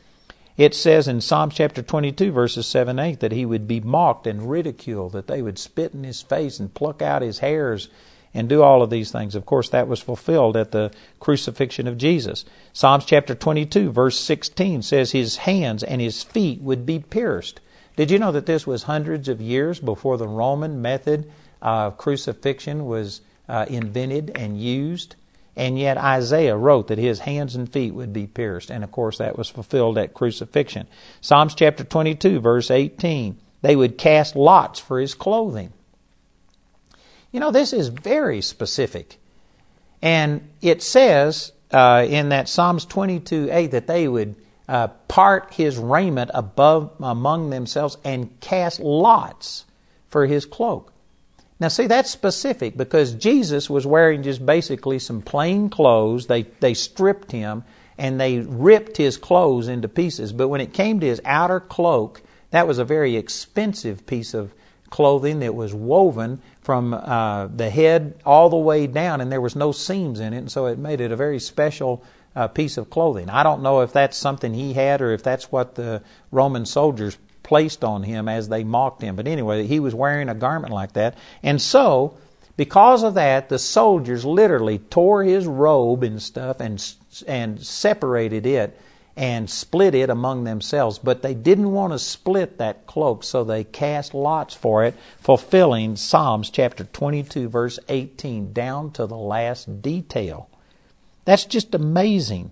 [0.58, 4.50] It says in Psalm chapter 22, verses 7 8, that he would be mocked and
[4.50, 7.88] ridiculed, that they would spit in his face and pluck out his hairs
[8.34, 9.36] and do all of these things.
[9.36, 12.46] Of course, that was fulfilled at the crucifixion of Jesus.
[12.74, 17.60] Psalms chapter 22, verse 16 says his hands and his feet would be pierced.
[17.96, 21.30] Did you know that this was hundreds of years before the Roman method
[21.62, 25.16] of crucifixion was uh, invented and used?
[25.56, 28.70] And yet Isaiah wrote that his hands and feet would be pierced.
[28.70, 30.88] And of course, that was fulfilled at crucifixion.
[31.20, 33.38] Psalms chapter 22, verse 18.
[33.62, 35.74] They would cast lots for his clothing.
[37.32, 39.18] You know, this is very specific.
[40.02, 44.36] And it says uh, in that Psalms 22 8 that they would
[44.68, 49.66] uh, part his raiment above among themselves and cast lots
[50.10, 50.92] for his cloak.
[51.60, 56.26] Now, see, that's specific because Jesus was wearing just basically some plain clothes.
[56.26, 57.64] They, they stripped him
[57.98, 60.34] and they ripped his clothes into pieces.
[60.34, 64.54] But when it came to his outer cloak, that was a very expensive piece of
[64.90, 69.56] clothing that was woven from uh, the head all the way down, and there was
[69.56, 72.04] no seams in it, and so it made it a very special
[72.36, 73.30] uh, piece of clothing.
[73.30, 77.18] I don't know if that's something he had or if that's what the Roman soldiers
[77.44, 79.16] placed on him as they mocked him.
[79.16, 81.18] But anyway, he was wearing a garment like that.
[81.44, 82.18] And so,
[82.56, 86.94] because of that, the soldiers literally tore his robe and stuff and,
[87.28, 88.80] and separated it
[89.16, 91.00] and split it among themselves.
[91.00, 95.96] But they didn't want to split that cloak, so they cast lots for it, fulfilling
[95.96, 100.50] Psalms chapter 22, verse 18, down to the last detail.
[101.26, 102.52] That's just amazing.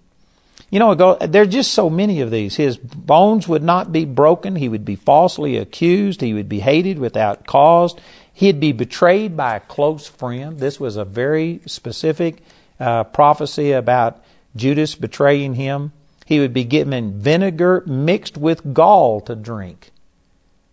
[0.70, 2.56] You know, there are just so many of these.
[2.58, 4.56] His bones would not be broken.
[4.56, 6.22] He would be falsely accused.
[6.22, 7.96] He would be hated without cause.
[8.32, 10.60] He'd be betrayed by a close friend.
[10.60, 12.44] This was a very specific
[12.80, 14.24] uh, prophecy about
[14.56, 15.92] Judas betraying him.
[16.30, 19.90] He would be given vinegar mixed with gall to drink.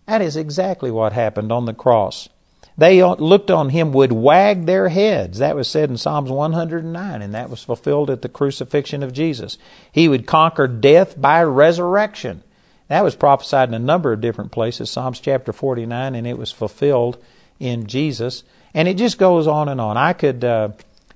[0.05, 2.29] That is exactly what happened on the cross.
[2.77, 5.39] They looked on him, would wag their heads.
[5.39, 9.57] That was said in Psalms 109, and that was fulfilled at the crucifixion of Jesus.
[9.91, 12.43] He would conquer death by resurrection.
[12.89, 16.53] That was prophesied in a number of different places, Psalms chapter 49, and it was
[16.53, 17.17] fulfilled
[17.59, 18.45] in Jesus.
[18.75, 19.97] And it just goes on and on.
[19.97, 20.69] I could uh,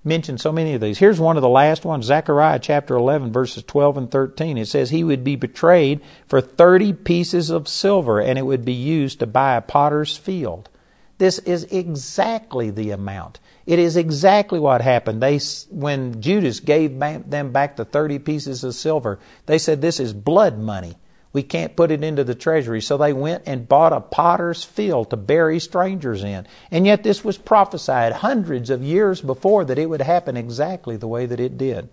[0.05, 0.99] mention so many of these.
[0.99, 4.59] Here's one of the last ones Zechariah chapter 11, verses 12 and 13.
[4.59, 8.73] It says, He would be betrayed for 30 pieces of silver, and it would be
[8.73, 10.69] used to buy a potter's field.
[11.19, 13.41] This is exactly the amount.
[13.67, 15.23] It is exactly what happened.
[15.23, 20.13] They, when Judas gave them back the 30 pieces of silver, they said, This is
[20.13, 20.97] blood money.
[21.33, 22.81] We can't put it into the treasury.
[22.81, 26.47] So they went and bought a potter's field to bury strangers in.
[26.71, 31.09] And yet, this was prophesied hundreds of years before that it would happen exactly the
[31.09, 31.89] way that it did.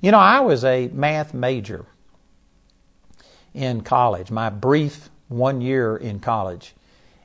[0.00, 1.86] You know, I was a math major
[3.54, 6.74] in college, my brief one year in college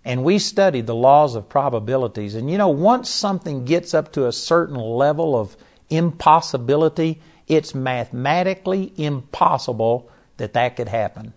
[0.06, 2.36] and we studied the laws of probabilities.
[2.36, 5.56] And you know, once something gets up to a certain level of
[5.90, 11.34] impossibility, it's mathematically impossible that that could happen.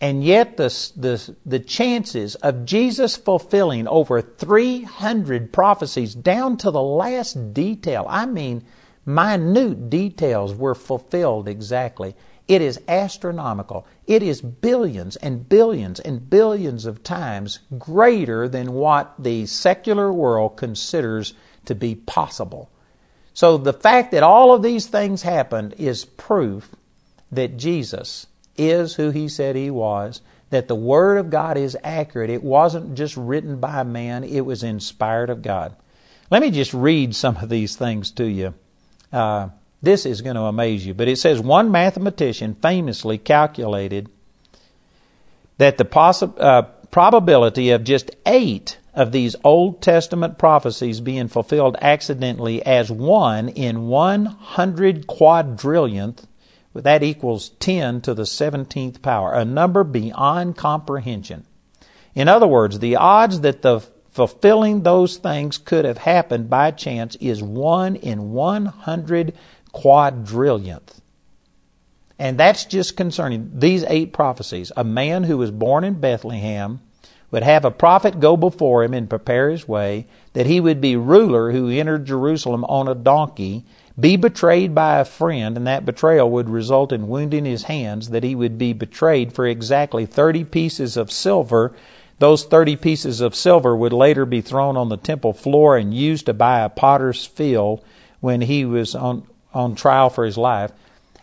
[0.00, 6.82] And yet, the, the, the chances of Jesus fulfilling over 300 prophecies down to the
[6.82, 8.64] last detail, I mean,
[9.04, 12.14] minute details, were fulfilled exactly.
[12.46, 13.86] It is astronomical.
[14.06, 20.56] It is billions and billions and billions of times greater than what the secular world
[20.56, 21.34] considers
[21.66, 22.70] to be possible.
[23.34, 26.74] So the fact that all of these things happened is proof
[27.30, 32.30] that Jesus is who he said he was, that the Word of God is accurate.
[32.30, 35.76] It wasn't just written by man, it was inspired of God.
[36.30, 38.54] Let me just read some of these things to you.
[39.12, 39.48] Uh,
[39.80, 40.94] this is going to amaze you.
[40.94, 44.10] But it says one mathematician famously calculated
[45.58, 51.76] that the possi- uh, probability of just eight of these Old Testament prophecies being fulfilled
[51.80, 56.24] accidentally as one in 100 quadrillionth,
[56.74, 61.44] that equals 10 to the 17th power, a number beyond comprehension.
[62.14, 67.16] In other words, the odds that the fulfilling those things could have happened by chance
[67.16, 69.34] is 1 in 100
[69.72, 70.98] quadrillionth.
[72.18, 74.72] And that's just concerning these eight prophecies.
[74.76, 76.80] A man who was born in Bethlehem
[77.30, 80.96] would have a prophet go before him and prepare his way, that he would be
[80.96, 83.64] ruler who entered Jerusalem on a donkey,
[83.98, 88.22] be betrayed by a friend, and that betrayal would result in wounding his hands, that
[88.22, 91.74] he would be betrayed for exactly 30 pieces of silver.
[92.20, 96.26] Those 30 pieces of silver would later be thrown on the temple floor and used
[96.26, 97.84] to buy a potter's field
[98.20, 100.70] when he was on, on trial for his life.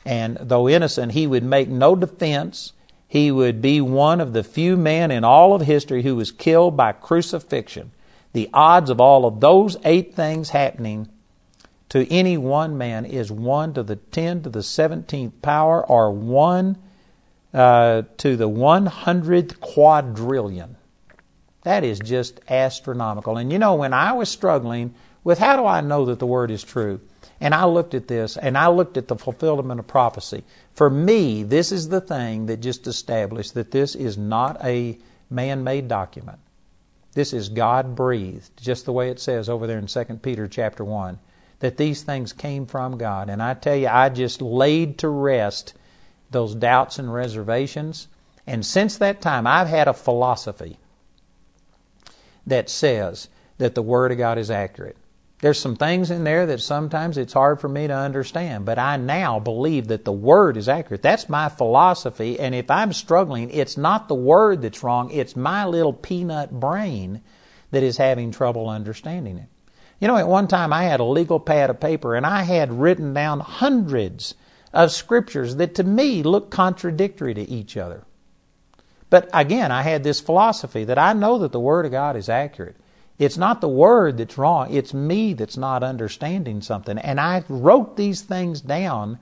[0.05, 2.73] And though innocent, he would make no defense.
[3.07, 6.75] He would be one of the few men in all of history who was killed
[6.75, 7.91] by crucifixion.
[8.33, 11.07] The odds of all of those eight things happening
[11.95, 16.77] to any one man is 1 to the 10 to the 17th power or 1
[17.53, 20.75] uh, to the 100th quadrillion.
[21.63, 23.37] That is just astronomical.
[23.37, 26.51] And you know, when I was struggling with how do I know that the Word
[26.51, 26.99] is true?
[27.39, 30.43] And I looked at this and I looked at the fulfillment of prophecy.
[30.73, 35.63] For me, this is the thing that just established that this is not a man
[35.63, 36.39] made document.
[37.13, 40.83] This is God breathed, just the way it says over there in 2 Peter chapter
[40.83, 41.17] 1,
[41.65, 43.27] that these things came from God.
[43.27, 45.73] And I tell you, I just laid to rest
[46.29, 48.07] those doubts and reservations.
[48.45, 50.77] And since that time, I've had a philosophy
[52.45, 54.95] that says that the Word of God is accurate.
[55.39, 58.97] There's some things in there that sometimes it's hard for me to understand, but I
[58.97, 61.01] now believe that the Word is accurate.
[61.01, 65.65] That's my philosophy, and if I'm struggling, it's not the Word that's wrong, it's my
[65.65, 67.23] little peanut brain
[67.71, 69.49] that is having trouble understanding it.
[69.99, 72.79] You know, at one time I had a legal pad of paper and I had
[72.79, 74.35] written down hundreds
[74.73, 78.03] of scriptures that to me looked contradictory to each other.
[79.09, 82.27] But again, I had this philosophy that I know that the Word of God is
[82.27, 82.75] accurate.
[83.17, 86.97] It's not the Word that's wrong, it's me that's not understanding something.
[86.97, 89.19] And I wrote these things down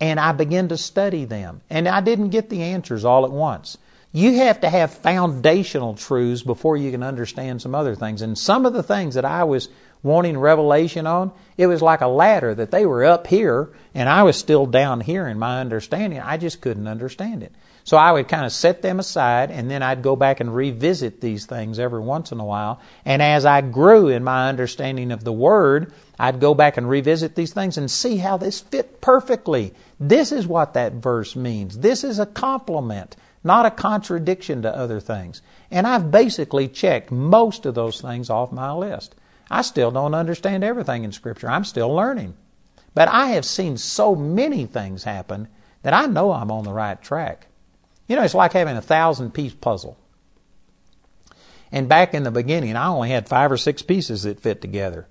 [0.00, 1.60] and I began to study them.
[1.70, 3.78] And I didn't get the answers all at once.
[4.12, 8.20] You have to have foundational truths before you can understand some other things.
[8.20, 9.68] And some of the things that I was
[10.02, 14.22] wanting revelation on, it was like a ladder that they were up here and I
[14.22, 16.20] was still down here in my understanding.
[16.20, 17.52] I just couldn't understand it.
[17.84, 21.20] So I would kind of set them aside and then I'd go back and revisit
[21.20, 22.80] these things every once in a while.
[23.04, 27.34] And as I grew in my understanding of the Word, I'd go back and revisit
[27.34, 29.74] these things and see how this fit perfectly.
[29.98, 31.78] This is what that verse means.
[31.78, 35.42] This is a complement, not a contradiction to other things.
[35.70, 39.16] And I've basically checked most of those things off my list.
[39.52, 41.50] I still don't understand everything in Scripture.
[41.50, 42.34] I'm still learning.
[42.94, 45.48] But I have seen so many things happen
[45.82, 47.48] that I know I'm on the right track.
[48.08, 49.98] You know, it's like having a thousand piece puzzle.
[51.70, 55.06] And back in the beginning, I only had five or six pieces that fit together.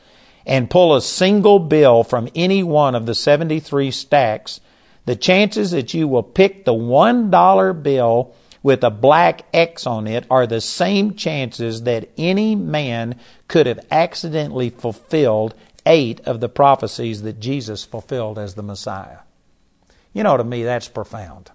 [0.46, 4.60] and pull a single bill from any one of the 73 stacks.
[5.04, 10.24] The chances that you will pick the $1 bill with a black X on it
[10.30, 15.54] are the same chances that any man could have accidentally fulfilled
[15.86, 19.18] eight of the prophecies that Jesus fulfilled as the Messiah.
[20.12, 21.50] You know, to me, that's profound.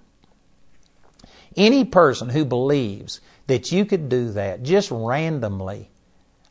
[1.56, 5.90] Any person who believes that you could do that just randomly,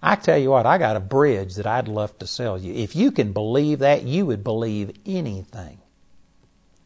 [0.03, 2.73] I tell you what, I got a bridge that I'd love to sell you.
[2.73, 5.81] If you can believe that, you would believe anything.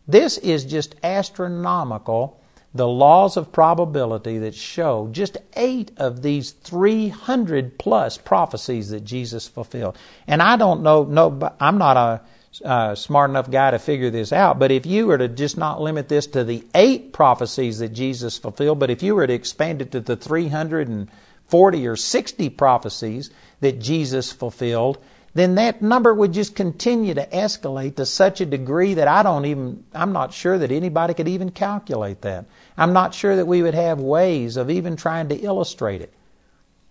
[0.07, 2.42] This is just astronomical.
[2.75, 9.47] The laws of probability that show just eight of these 300 plus prophecies that Jesus
[9.47, 9.97] fulfilled.
[10.27, 12.23] And I don't know, no, I'm not a
[12.65, 14.59] uh, smart enough guy to figure this out.
[14.59, 18.39] But if you were to just not limit this to the eight prophecies that Jesus
[18.39, 23.79] fulfilled, but if you were to expand it to the 340 or 60 prophecies that
[23.81, 24.99] Jesus fulfilled,
[25.35, 29.47] then that number would just continue to escalate to such a degree that I don't
[29.47, 32.45] even, I'm not sure that anybody could even calculate that.
[32.77, 36.13] I'm not sure that we would have ways of even trying to illustrate it.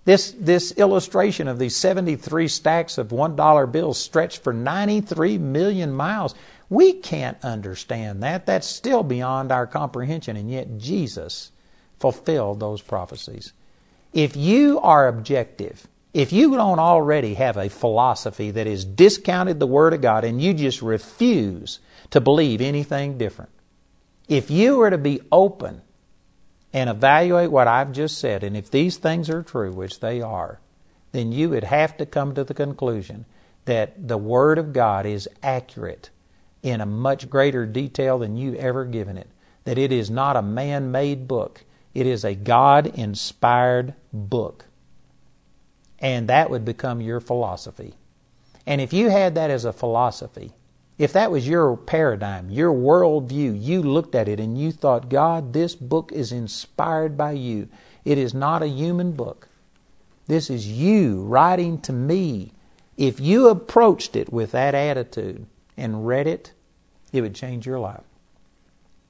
[0.03, 6.33] This, this illustration of these 73 stacks of $1 bills stretched for 93 million miles,
[6.69, 8.45] we can't understand that.
[8.45, 11.51] That's still beyond our comprehension, and yet Jesus
[11.99, 13.53] fulfilled those prophecies.
[14.11, 19.67] If you are objective, if you don't already have a philosophy that has discounted the
[19.67, 21.79] Word of God and you just refuse
[22.09, 23.51] to believe anything different,
[24.31, 25.81] if you were to be open
[26.71, 30.61] and evaluate what I've just said, and if these things are true, which they are,
[31.11, 33.25] then you would have to come to the conclusion
[33.65, 36.11] that the Word of God is accurate
[36.63, 39.27] in a much greater detail than you've ever given it.
[39.65, 41.65] That it is not a man made book.
[41.93, 44.63] It is a God inspired book.
[45.99, 47.95] And that would become your philosophy.
[48.65, 50.53] And if you had that as a philosophy,
[51.01, 55.51] if that was your paradigm, your worldview, you looked at it and you thought, God,
[55.51, 57.69] this book is inspired by you.
[58.05, 59.49] It is not a human book.
[60.27, 62.51] This is you writing to me.
[62.97, 66.51] If you approached it with that attitude and read it,
[67.11, 68.03] it would change your life.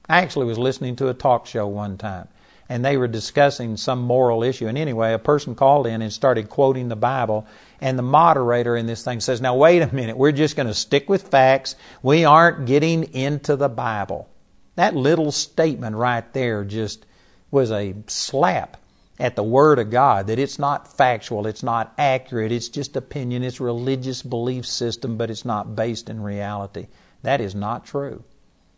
[0.08, 2.28] I actually was listening to a talk show one time,
[2.70, 4.66] and they were discussing some moral issue.
[4.66, 7.46] And anyway, a person called in and started quoting the Bible,
[7.82, 10.74] and the moderator in this thing says, Now, wait a minute, we're just going to
[10.74, 11.74] stick with facts.
[12.00, 14.28] We aren't getting into the Bible.
[14.76, 17.04] That little statement right there just
[17.50, 18.76] was a slap
[19.18, 23.42] at the Word of God that it's not factual, it's not accurate, it's just opinion,
[23.42, 26.86] it's religious belief system, but it's not based in reality.
[27.22, 28.22] That is not true.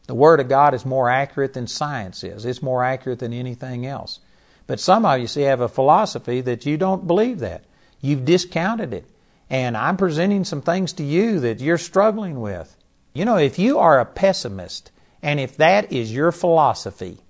[0.07, 2.47] The Word of God is more accurate than science is.
[2.47, 4.21] It's more accurate than anything else.
[4.67, 7.65] But some of you see have a philosophy that you don't believe that.
[8.05, 9.07] You've discounted it.
[9.49, 12.77] And I'm presenting some things to you that you're struggling with.
[13.15, 14.91] You know, if you are a pessimist,
[15.23, 17.21] and if that is your philosophy,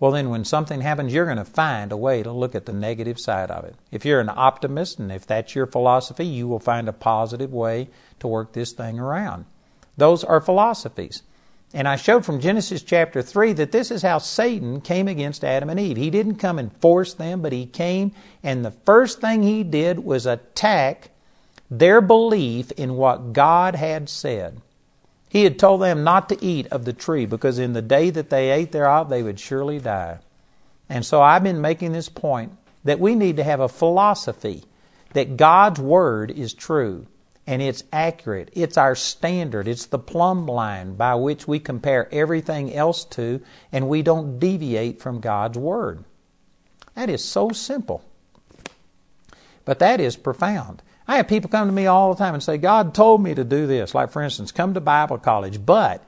[0.00, 2.72] well, then when something happens, you're going to find a way to look at the
[2.72, 3.76] negative side of it.
[3.92, 7.88] If you're an optimist, and if that's your philosophy, you will find a positive way
[8.18, 9.44] to work this thing around.
[9.96, 11.22] Those are philosophies.
[11.74, 15.68] And I showed from Genesis chapter 3 that this is how Satan came against Adam
[15.68, 15.96] and Eve.
[15.96, 18.12] He didn't come and force them, but he came,
[18.44, 21.10] and the first thing he did was attack
[21.68, 24.60] their belief in what God had said.
[25.28, 28.30] He had told them not to eat of the tree because in the day that
[28.30, 30.18] they ate thereof, they would surely die.
[30.88, 32.52] And so I've been making this point
[32.84, 34.62] that we need to have a philosophy
[35.12, 37.08] that God's Word is true
[37.46, 38.50] and it's accurate.
[38.54, 39.68] It's our standard.
[39.68, 45.00] It's the plumb line by which we compare everything else to, and we don't deviate
[45.00, 46.04] from God's Word.
[46.94, 48.04] That is so simple.
[49.64, 50.82] But that is profound.
[51.06, 53.44] I have people come to me all the time and say, God told me to
[53.44, 53.94] do this.
[53.94, 56.02] Like, for instance, come to Bible college, but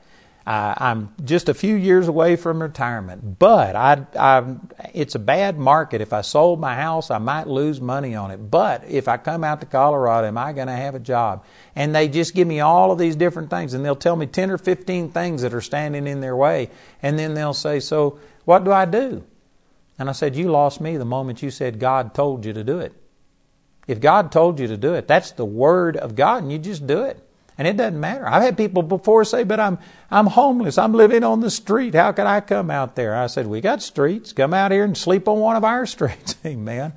[0.47, 4.55] uh, I'm just a few years away from retirement, but I, I,
[4.93, 5.99] it's a bad market.
[5.99, 8.37] If I sold my house, I might lose money on it.
[8.37, 11.43] But if I come out to Colorado, am I going to have a job?
[11.75, 14.49] And they just give me all of these different things, and they'll tell me 10
[14.49, 16.69] or 15 things that are standing in their way.
[17.01, 19.25] And then they'll say, So, what do I do?
[19.99, 22.79] And I said, You lost me the moment you said God told you to do
[22.79, 22.93] it.
[23.85, 26.87] If God told you to do it, that's the Word of God, and you just
[26.87, 27.21] do it.
[27.57, 28.27] And it doesn't matter.
[28.27, 29.79] I've had people before say, but I'm,
[30.11, 30.77] I'm homeless.
[30.77, 31.95] I'm living on the street.
[31.95, 33.15] How can I come out there?
[33.15, 34.31] I said, we got streets.
[34.31, 36.35] Come out here and sleep on one of our streets.
[36.45, 36.93] Amen.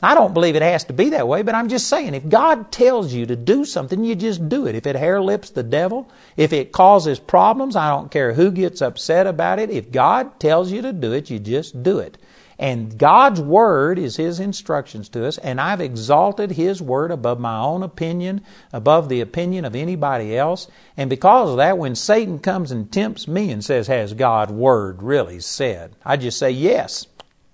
[0.00, 2.70] I don't believe it has to be that way, but I'm just saying, if God
[2.70, 4.76] tells you to do something, you just do it.
[4.76, 8.80] If it hair lips the devil, if it causes problems, I don't care who gets
[8.80, 9.70] upset about it.
[9.70, 12.16] If God tells you to do it, you just do it.
[12.58, 17.56] And God's Word is His instructions to us, and I've exalted His Word above my
[17.56, 18.40] own opinion,
[18.72, 20.66] above the opinion of anybody else.
[20.96, 25.04] And because of that, when Satan comes and tempts me and says, Has God's Word
[25.04, 25.94] really said?
[26.04, 27.06] I just say yes.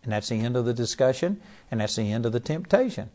[0.02, 1.40] And that's the end of the discussion,
[1.70, 3.10] and that's the end of the temptation.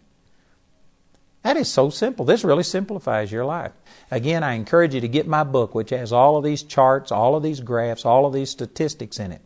[1.42, 2.26] That is so simple.
[2.26, 3.72] This really simplifies your life.
[4.12, 7.36] Again, I encourage you to get my book, which has all of these charts, all
[7.36, 9.42] of these graphs, all of these statistics in it.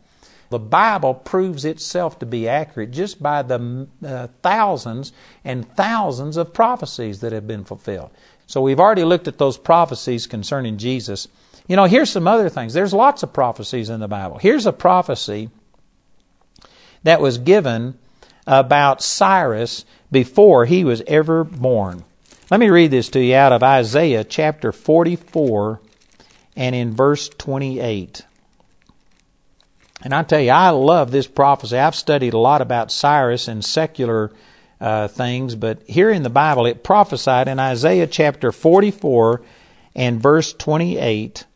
[0.50, 5.12] The Bible proves itself to be accurate just by the uh, thousands
[5.44, 8.10] and thousands of prophecies that have been fulfilled.
[8.46, 11.28] So we've already looked at those prophecies concerning Jesus.
[11.66, 12.74] You know, here's some other things.
[12.74, 14.38] There's lots of prophecies in the Bible.
[14.38, 15.50] Here's a prophecy
[17.04, 17.98] that was given
[18.46, 22.04] about Cyrus before he was ever born.
[22.50, 25.80] Let me read this to you out of Isaiah chapter 44
[26.56, 28.22] and in verse 28.
[30.04, 31.78] And I tell you, I love this prophecy.
[31.78, 34.30] I've studied a lot about Cyrus and secular
[34.78, 39.40] uh, things, but here in the Bible, it prophesied in Isaiah chapter 44
[39.94, 41.46] and verse 28.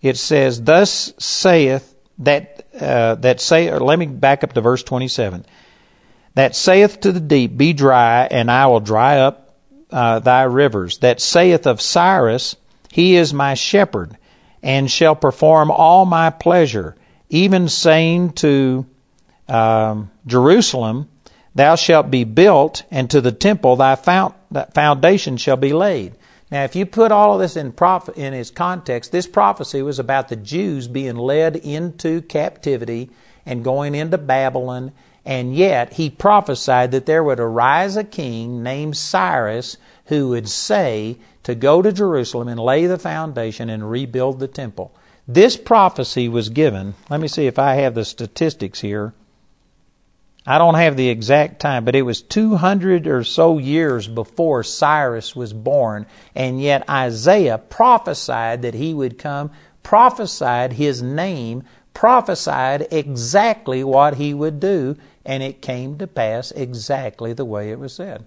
[0.00, 4.82] It says, "Thus saith that uh, that say." Or let me back up to verse
[4.82, 5.44] 27.
[6.34, 9.54] That saith to the deep, Be dry, and I will dry up
[9.90, 10.98] uh, thy rivers.
[10.98, 12.56] That saith of Cyrus,
[12.90, 14.16] He is my shepherd,
[14.62, 16.96] and shall perform all my pleasure
[17.34, 18.86] even saying to
[19.48, 21.08] um, Jerusalem,
[21.56, 26.14] Thou shalt be built, and to the temple thy foundation shall be laid.
[26.50, 29.98] Now, if you put all of this in, prophet, in its context, this prophecy was
[29.98, 33.10] about the Jews being led into captivity
[33.44, 34.92] and going into Babylon,
[35.24, 39.76] and yet he prophesied that there would arise a king named Cyrus
[40.06, 44.94] who would say to go to Jerusalem and lay the foundation and rebuild the temple.
[45.26, 49.14] This prophecy was given, let me see if I have the statistics here.
[50.46, 55.34] I don't have the exact time, but it was 200 or so years before Cyrus
[55.34, 56.04] was born,
[56.34, 59.50] and yet Isaiah prophesied that he would come,
[59.82, 61.62] prophesied his name,
[61.94, 67.78] prophesied exactly what he would do, and it came to pass exactly the way it
[67.78, 68.26] was said.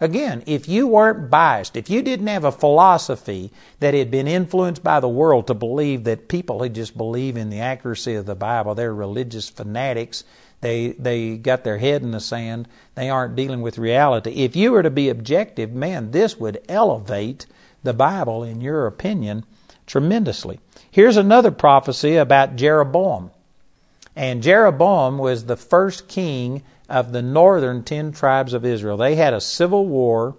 [0.00, 4.84] Again, if you weren't biased, if you didn't have a philosophy that had been influenced
[4.84, 8.34] by the world to believe that people who just believe in the accuracy of the
[8.34, 10.24] Bible, they're religious fanatics,
[10.60, 14.44] they they got their head in the sand, they aren't dealing with reality.
[14.44, 17.46] If you were to be objective, man, this would elevate
[17.82, 19.44] the Bible in your opinion
[19.86, 20.60] tremendously.
[20.90, 23.30] Here's another prophecy about Jeroboam.
[24.14, 28.96] And Jeroboam was the first king of the northern ten tribes of Israel.
[28.96, 30.36] They had a civil war.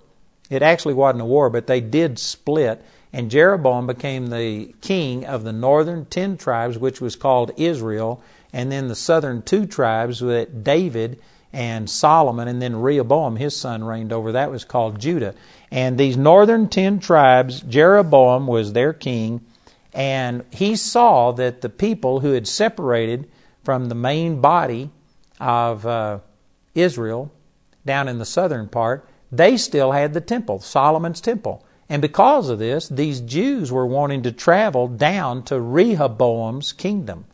[0.49, 2.83] It actually wasn't a war, but they did split.
[3.11, 8.21] And Jeroboam became the king of the northern ten tribes, which was called Israel.
[8.53, 11.19] And then the southern two tribes with David
[11.53, 14.33] and Solomon, and then Rehoboam, his son, reigned over.
[14.33, 15.33] That was called Judah.
[15.71, 19.41] And these northern ten tribes, Jeroboam was their king.
[19.93, 23.29] And he saw that the people who had separated
[23.63, 24.91] from the main body
[25.39, 26.19] of uh,
[26.77, 27.31] Israel,
[27.85, 31.65] down in the southern part, they still had the temple, Solomon's temple.
[31.89, 37.25] And because of this, these Jews were wanting to travel down to Rehoboam's kingdom.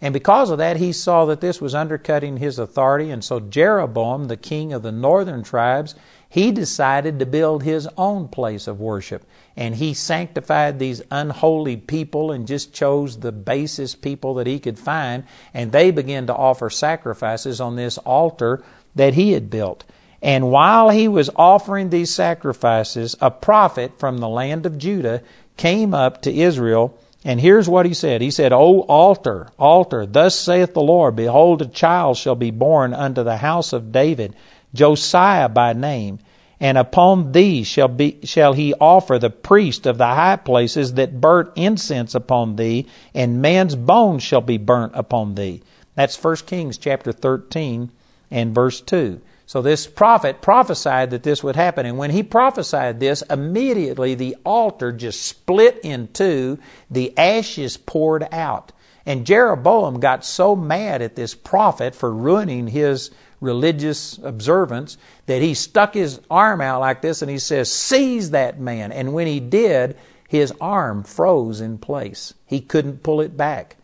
[0.00, 3.10] And because of that, he saw that this was undercutting his authority.
[3.10, 5.94] And so Jeroboam, the king of the northern tribes,
[6.28, 9.24] he decided to build his own place of worship.
[9.54, 14.78] And he sanctified these unholy people and just chose the basest people that he could
[14.78, 15.22] find.
[15.54, 18.64] And they began to offer sacrifices on this altar
[18.94, 19.84] that he had built.
[20.22, 25.22] And while he was offering these sacrifices, a prophet from the land of Judah
[25.56, 26.96] came up to Israel.
[27.24, 28.20] And here's what he said.
[28.20, 32.94] He said, O altar, altar, thus saith the Lord, Behold, a child shall be born
[32.94, 34.34] unto the house of David,
[34.72, 36.20] Josiah by name.
[36.60, 41.20] And upon thee shall, be, shall he offer the priest of the high places that
[41.20, 45.62] burnt incense upon thee, and man's bones shall be burnt upon thee.
[45.96, 47.90] That's 1 Kings chapter 13
[48.32, 49.20] and verse 2.
[49.46, 51.84] So this prophet prophesied that this would happen.
[51.84, 56.58] And when he prophesied this, immediately the altar just split in two,
[56.90, 58.72] the ashes poured out.
[59.04, 63.10] And Jeroboam got so mad at this prophet for ruining his
[63.40, 68.58] religious observance that he stuck his arm out like this and he says, Seize that
[68.58, 68.90] man.
[68.92, 72.32] And when he did, his arm froze in place.
[72.46, 73.76] He couldn't pull it back.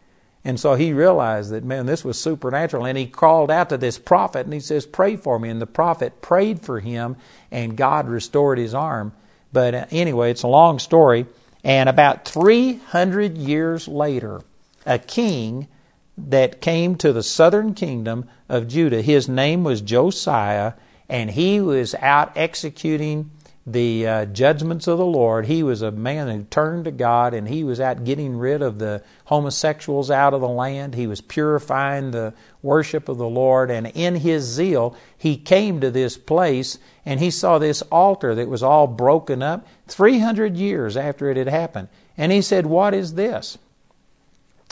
[0.44, 2.86] And so he realized that, man, this was supernatural.
[2.86, 5.48] And he called out to this prophet and he says, Pray for me.
[5.48, 7.16] And the prophet prayed for him
[7.50, 9.12] and God restored his arm.
[9.52, 11.26] But anyway, it's a long story.
[11.64, 14.40] And about 300 years later,
[14.86, 15.68] a king
[16.16, 20.74] that came to the southern kingdom of Judah, his name was Josiah,
[21.08, 23.30] and he was out executing
[23.72, 25.46] the uh, judgments of the Lord.
[25.46, 28.78] He was a man who turned to God and he was out getting rid of
[28.78, 30.94] the homosexuals out of the land.
[30.94, 33.70] He was purifying the worship of the Lord.
[33.70, 38.48] And in his zeal, he came to this place and he saw this altar that
[38.48, 41.88] was all broken up 300 years after it had happened.
[42.16, 43.58] And he said, What is this?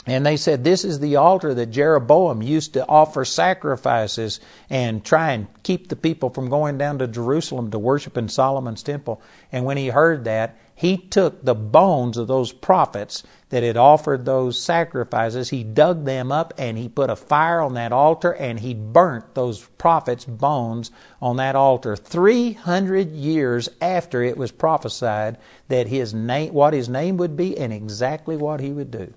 [0.09, 4.39] And they said, This is the altar that Jeroboam used to offer sacrifices
[4.69, 8.83] and try and keep the people from going down to Jerusalem to worship in Solomon's
[8.83, 9.21] temple.
[9.51, 14.23] And when he heard that, he took the bones of those prophets that had offered
[14.23, 18.59] those sacrifices, he dug them up and he put a fire on that altar and
[18.59, 20.91] he burnt those prophets' bones
[21.21, 25.37] on that altar 300 years after it was prophesied
[25.67, 29.13] that his name, what his name would be and exactly what he would do.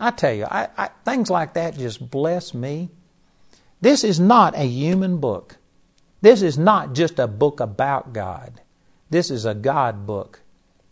[0.00, 2.88] I tell you, I, I, things like that just bless me.
[3.82, 5.58] This is not a human book.
[6.22, 8.60] This is not just a book about God.
[9.10, 10.40] This is a God book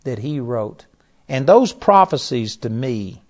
[0.03, 0.85] that He wrote.
[1.27, 3.21] And those prophecies to me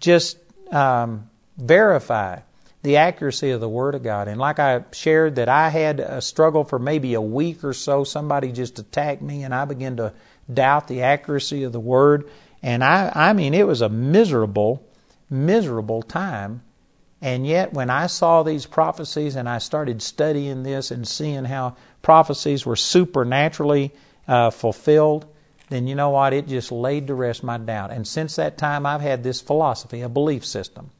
[0.00, 0.36] just
[0.72, 2.40] um, verify
[2.82, 4.28] the accuracy of the Word of God.
[4.28, 8.04] And like I shared, that I had a struggle for maybe a week or so.
[8.04, 10.12] Somebody just attacked me, and I began to
[10.52, 12.28] doubt the accuracy of the Word.
[12.62, 14.86] And I, I mean, it was a miserable
[15.30, 16.62] miserable time.
[17.20, 21.76] And yet, when I saw these prophecies and I started studying this and seeing how
[22.02, 23.92] prophecies were supernaturally
[24.28, 25.26] uh, fulfilled,
[25.70, 26.32] then you know what?
[26.32, 27.90] It just laid to rest my doubt.
[27.90, 30.90] And since that time, I've had this philosophy, a belief system,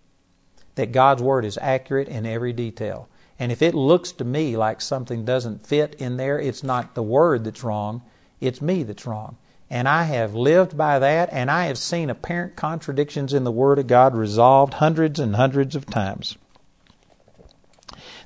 [0.77, 3.09] that God's Word is accurate in every detail.
[3.39, 7.03] And if it looks to me like something doesn't fit in there, it's not the
[7.03, 8.03] Word that's wrong,
[8.41, 9.37] it's me that's wrong.
[9.75, 13.81] And I have lived by that, and I have seen apparent contradictions in the Word
[13.81, 16.39] of God resolved hundreds and hundreds of times.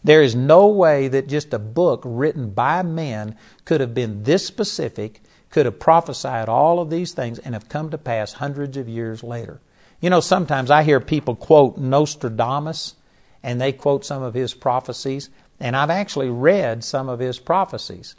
[0.04, 3.34] There is no way that just a book written by men
[3.64, 7.88] could have been this specific, could have prophesied all of these things, and have come
[7.92, 9.62] to pass hundreds of years later.
[10.02, 12.94] You know, sometimes I hear people quote Nostradamus,
[13.42, 18.16] and they quote some of his prophecies, and I've actually read some of his prophecies.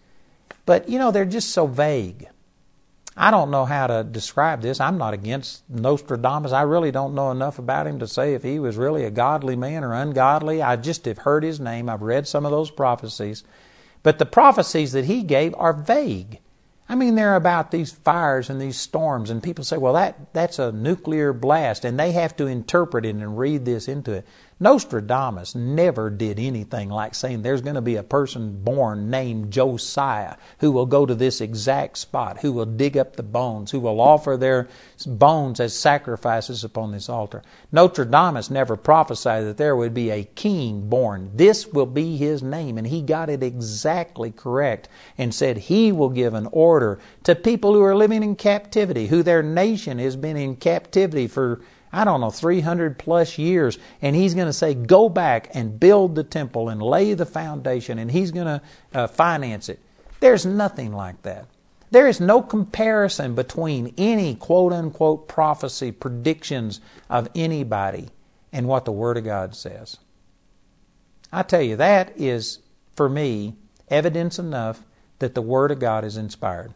[0.65, 2.27] But, you know, they're just so vague.
[3.21, 4.79] I don't know how to describe this.
[4.79, 6.53] I'm not against Nostradamus.
[6.53, 9.57] I really don't know enough about him to say if he was really a godly
[9.57, 10.61] man or ungodly.
[10.61, 11.89] I just have heard his name.
[11.89, 13.43] I've read some of those prophecies.
[14.03, 16.39] But the prophecies that he gave are vague.
[16.87, 20.57] I mean, they're about these fires and these storms, and people say, well, that, that's
[20.57, 24.25] a nuclear blast, and they have to interpret it and read this into it.
[24.61, 30.35] Nostradamus never did anything like saying there's going to be a person born named Josiah
[30.59, 34.01] who will go to this exact spot, who will dig up the bones, who will
[34.01, 34.67] offer their
[35.05, 37.41] bones as sacrifices upon this altar.
[37.71, 41.31] Nostradamus never prophesied that there would be a king born.
[41.33, 46.09] This will be his name, and he got it exactly correct and said he will
[46.09, 50.35] give an order to people who are living in captivity, who their nation has been
[50.35, 55.09] in captivity for I don't know, 300 plus years, and he's going to say, Go
[55.09, 58.61] back and build the temple and lay the foundation, and he's going to
[58.93, 59.79] uh, finance it.
[60.19, 61.47] There's nothing like that.
[61.91, 68.09] There is no comparison between any quote unquote prophecy, predictions of anybody,
[68.53, 69.97] and what the Word of God says.
[71.31, 72.59] I tell you, that is,
[72.95, 73.55] for me,
[73.87, 74.85] evidence enough
[75.17, 76.73] that the Word of God is inspired.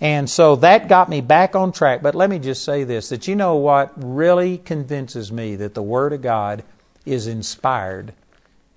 [0.00, 2.02] And so that got me back on track.
[2.02, 5.82] But let me just say this that you know what really convinces me that the
[5.82, 6.64] Word of God
[7.04, 8.12] is inspired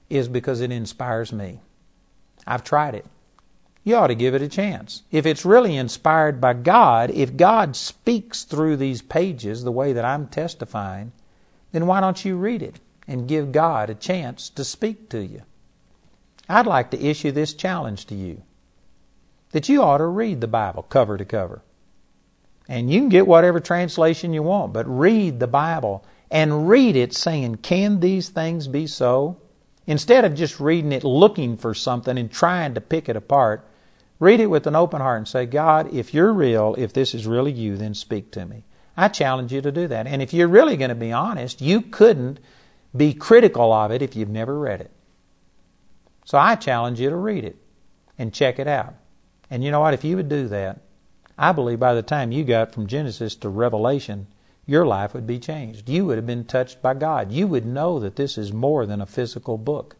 [0.09, 1.59] is because it inspires me.
[2.47, 3.05] I've tried it.
[3.83, 5.03] You ought to give it a chance.
[5.11, 10.05] If it's really inspired by God, if God speaks through these pages the way that
[10.05, 11.11] I'm testifying,
[11.71, 15.41] then why don't you read it and give God a chance to speak to you?
[16.47, 18.41] I'd like to issue this challenge to you
[19.51, 21.61] that you ought to read the Bible cover to cover.
[22.67, 27.13] And you can get whatever translation you want, but read the Bible and read it
[27.13, 29.37] saying, Can these things be so?
[29.87, 33.67] Instead of just reading it looking for something and trying to pick it apart,
[34.19, 37.25] read it with an open heart and say, God, if you're real, if this is
[37.25, 38.65] really you, then speak to me.
[38.95, 40.05] I challenge you to do that.
[40.05, 42.39] And if you're really going to be honest, you couldn't
[42.95, 44.91] be critical of it if you've never read it.
[46.25, 47.57] So I challenge you to read it
[48.17, 48.93] and check it out.
[49.49, 49.93] And you know what?
[49.93, 50.81] If you would do that,
[51.37, 54.27] I believe by the time you got from Genesis to Revelation,
[54.65, 55.89] your life would be changed.
[55.89, 57.31] You would have been touched by God.
[57.31, 59.95] You would know that this is more than a physical book,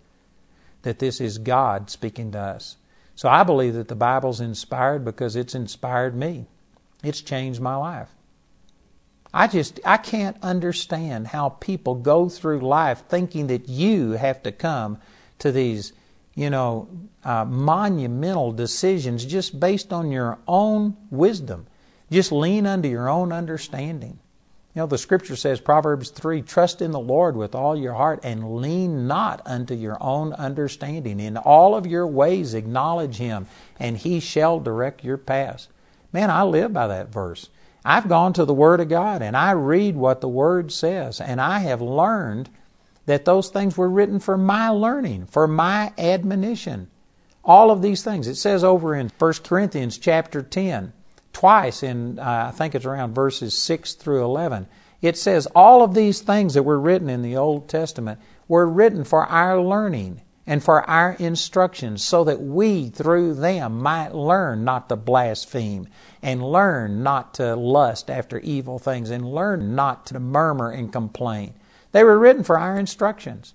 [0.84, 2.78] that this is God speaking to us.
[3.16, 6.46] So I believe that the Bible's inspired because it's inspired me.
[7.04, 8.10] It's changed my life.
[9.34, 14.52] I just I can't understand how people go through life thinking that you have to
[14.52, 15.00] come
[15.40, 15.94] to these
[16.40, 16.88] you know,
[17.26, 21.68] uh, monumental decisions just based on your own wisdom.
[22.10, 24.18] Just lean unto your own understanding.
[24.74, 28.22] You know, the scripture says, Proverbs 3 Trust in the Lord with all your heart
[28.24, 31.20] and lean not unto your own understanding.
[31.20, 33.46] In all of your ways acknowledge Him,
[33.78, 35.68] and He shall direct your paths.
[36.14, 37.50] Man, I live by that verse.
[37.84, 41.42] I've gone to the Word of God and I read what the Word says, and
[41.42, 42.50] I have learned
[43.10, 46.88] that those things were written for my learning, for my admonition.
[47.44, 48.28] All of these things.
[48.28, 50.94] It says over in 1 Corinthians chapter 10,
[51.34, 54.68] twice in, uh, I think it's around verses 6 through 11,
[55.02, 59.04] it says all of these things that were written in the Old Testament were written
[59.04, 64.88] for our learning and for our instruction, so that we through them might learn not
[64.90, 65.88] to blaspheme,
[66.22, 71.54] and learn not to lust after evil things, and learn not to murmur and complain.
[71.92, 73.54] They were written for our instructions.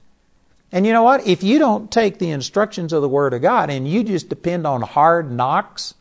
[0.73, 1.27] And you know what?
[1.27, 4.67] If you don't take the instructions of the Word of God and you just depend
[4.67, 5.95] on hard knocks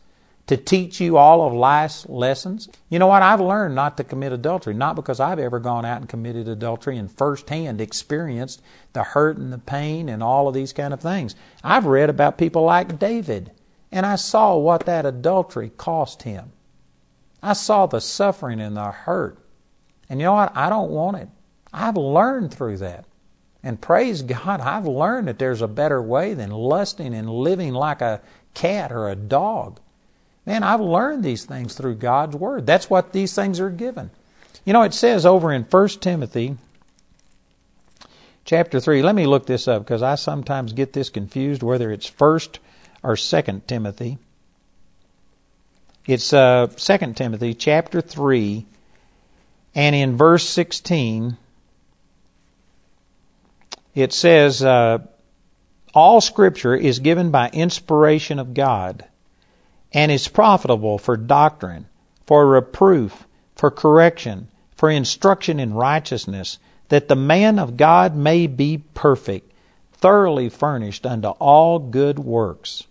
[0.48, 3.22] to teach you all of life's lessons, you know what?
[3.22, 6.98] I've learned not to commit adultery, not because I've ever gone out and committed adultery
[6.98, 8.60] and firsthand experienced
[8.94, 11.36] the hurt and the pain and all of these kind of things.
[11.62, 13.52] I've read about people like David,
[13.92, 16.50] and I saw what that adultery cost him.
[17.42, 19.38] I saw the suffering and the hurt.
[20.08, 20.56] And you know what?
[20.56, 21.28] I don't want it.
[21.74, 23.04] I've learned through that.
[23.62, 28.00] And praise God, I've learned that there's a better way than lusting and living like
[28.00, 28.20] a
[28.54, 29.80] cat or a dog.
[30.46, 32.66] Man, I've learned these things through God's Word.
[32.66, 34.10] That's what these things are given.
[34.64, 36.56] You know, it says over in 1 Timothy
[38.44, 42.08] chapter 3, let me look this up because I sometimes get this confused whether it's
[42.08, 42.58] 1st
[43.02, 44.18] or 2nd Timothy.
[46.06, 48.66] It's uh, 2 Timothy chapter 3,
[49.74, 51.38] and in verse 16,
[53.94, 54.98] it says, uh,
[55.94, 59.04] all Scripture is given by inspiration of God
[59.92, 61.86] and is profitable for doctrine,
[62.26, 68.82] for reproof, for correction, for instruction in righteousness, that the man of God may be
[68.94, 69.52] perfect,
[69.92, 72.84] thoroughly furnished unto all good works.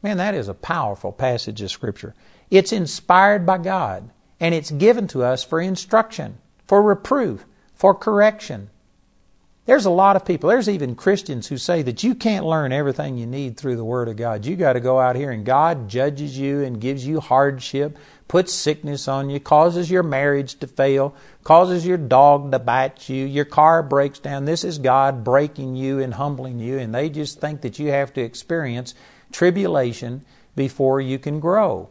[0.00, 2.14] Man, that is a powerful passage of Scripture.
[2.50, 4.08] It's inspired by God,
[4.38, 8.70] and it's given to us for instruction, for reproof, for correction.
[9.68, 13.18] There's a lot of people, there's even Christians who say that you can't learn everything
[13.18, 14.46] you need through the Word of God.
[14.46, 17.98] You got to go out here and God judges you and gives you hardship,
[18.28, 21.14] puts sickness on you, causes your marriage to fail,
[21.44, 24.46] causes your dog to bite you, your car breaks down.
[24.46, 28.14] This is God breaking you and humbling you, and they just think that you have
[28.14, 28.94] to experience
[29.32, 30.24] tribulation
[30.56, 31.90] before you can grow.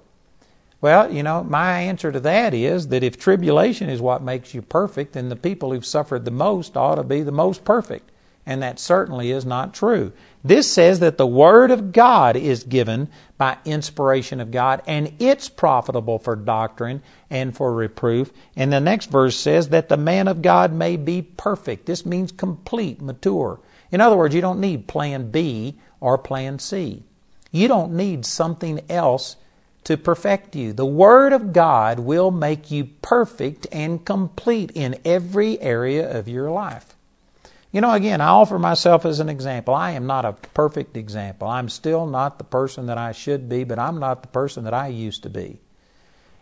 [0.79, 4.61] Well, you know, my answer to that is that if tribulation is what makes you
[4.61, 8.11] perfect, then the people who've suffered the most ought to be the most perfect.
[8.45, 10.13] And that certainly is not true.
[10.41, 15.49] This says that the Word of God is given by inspiration of God, and it's
[15.49, 18.31] profitable for doctrine and for reproof.
[18.55, 21.87] And the next verse says that the man of God may be perfect.
[21.87, 23.59] This means complete, mature.
[23.91, 27.03] In other words, you don't need plan B or plan C.
[27.51, 29.35] You don't need something else
[29.87, 30.73] to perfect you.
[30.73, 36.51] The Word of God will make you perfect and complete in every area of your
[36.51, 36.93] life.
[37.71, 39.73] You know, again, I offer myself as an example.
[39.73, 41.47] I am not a perfect example.
[41.47, 44.73] I'm still not the person that I should be, but I'm not the person that
[44.73, 45.61] I used to be.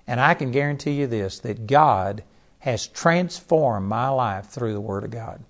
[0.07, 2.23] And I can guarantee you this that God
[2.57, 5.43] has transformed my life through the Word of God.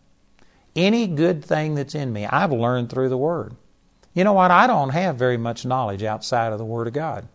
[0.76, 3.56] Any good thing that's in me, I've learned through the Word.
[4.14, 4.52] You know what?
[4.52, 7.30] I don't have very much knowledge outside of the Word of God.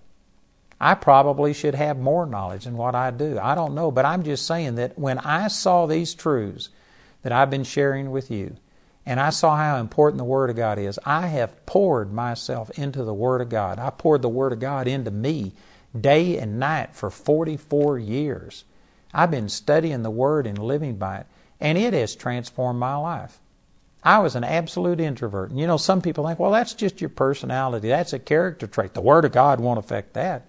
[0.80, 3.38] I probably should have more knowledge than what I do.
[3.38, 6.70] I don't know, but I'm just saying that when I saw these truths,
[7.22, 8.56] that I've been sharing with you.
[9.06, 10.98] And I saw how important the Word of God is.
[11.04, 13.78] I have poured myself into the Word of God.
[13.78, 15.52] I poured the Word of God into me
[15.98, 18.64] day and night for 44 years.
[19.12, 21.26] I've been studying the Word and living by it,
[21.60, 23.40] and it has transformed my life.
[24.02, 25.50] I was an absolute introvert.
[25.50, 27.88] And you know, some people think, well, that's just your personality.
[27.88, 28.94] That's a character trait.
[28.94, 30.46] The Word of God won't affect that.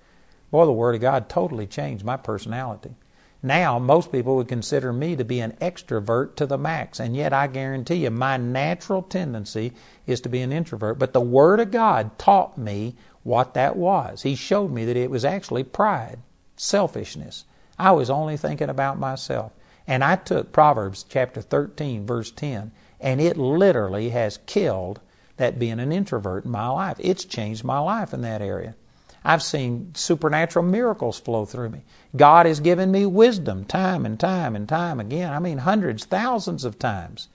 [0.52, 2.94] Boy, the Word of God totally changed my personality.
[3.42, 7.34] Now, most people would consider me to be an extrovert to the max, and yet
[7.34, 9.74] I guarantee you my natural tendency
[10.06, 11.00] is to be an introvert.
[11.00, 14.22] But the Word of God taught me what that was.
[14.22, 16.20] He showed me that it was actually pride,
[16.56, 17.46] selfishness.
[17.80, 19.54] I was only thinking about myself.
[19.88, 25.00] And I took Proverbs chapter 13, verse 10, and it literally has killed
[25.38, 26.98] that being an introvert in my life.
[27.00, 28.76] It's changed my life in that area.
[29.24, 31.84] I've seen supernatural miracles flow through me.
[32.16, 35.32] God has given me wisdom time and time and time again.
[35.32, 37.28] I mean, hundreds, thousands of times.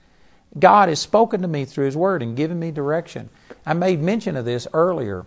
[0.59, 3.29] God has spoken to me through His Word and given me direction.
[3.65, 5.25] I made mention of this earlier.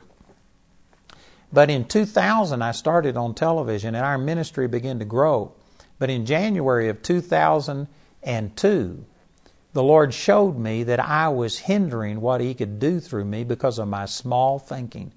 [1.53, 5.53] But in 2000, I started on television and our ministry began to grow.
[5.99, 9.05] But in January of 2002,
[9.73, 13.79] the Lord showed me that I was hindering what He could do through me because
[13.79, 15.13] of my small thinking.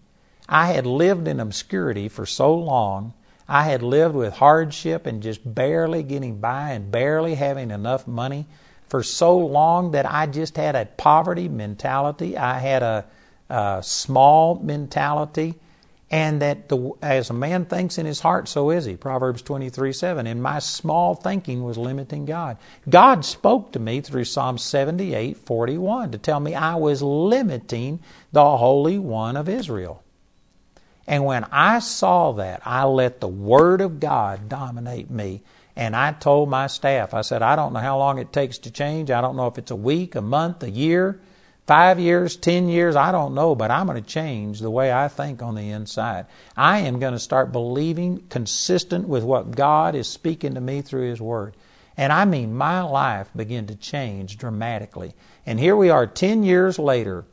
[0.47, 3.13] I had lived in obscurity for so long.
[3.47, 8.47] I had lived with hardship and just barely getting by and barely having enough money
[8.87, 12.37] for so long that I just had a poverty mentality.
[12.37, 13.05] I had a,
[13.49, 15.55] a small mentality.
[16.11, 18.95] And that the, as a man thinks in his heart, so is he.
[18.95, 20.27] Proverbs 23 7.
[20.27, 22.57] And my small thinking was limiting God.
[22.87, 27.99] God spoke to me through Psalm 78 41 to tell me I was limiting
[28.31, 30.02] the Holy One of Israel.
[31.07, 35.41] And when I saw that, I let the Word of God dominate me.
[35.75, 38.71] And I told my staff, I said, I don't know how long it takes to
[38.71, 39.09] change.
[39.09, 41.19] I don't know if it's a week, a month, a year,
[41.65, 45.07] five years, ten years, I don't know, but I'm going to change the way I
[45.07, 46.27] think on the inside.
[46.55, 51.09] I am going to start believing consistent with what God is speaking to me through
[51.09, 51.55] His Word.
[51.95, 55.13] And I mean, my life began to change dramatically.
[55.45, 57.25] And here we are 10 years later,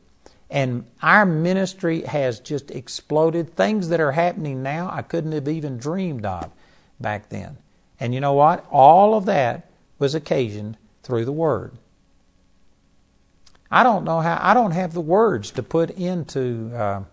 [0.50, 3.54] and our ministry has just exploded.
[3.54, 6.50] Things that are happening now I couldn't have even dreamed of
[7.00, 7.56] back then.
[8.00, 8.66] And you know what?
[8.70, 11.72] All of that was occasioned through the Word.
[13.70, 17.04] I don't know how, I don't have the words to put into, uh,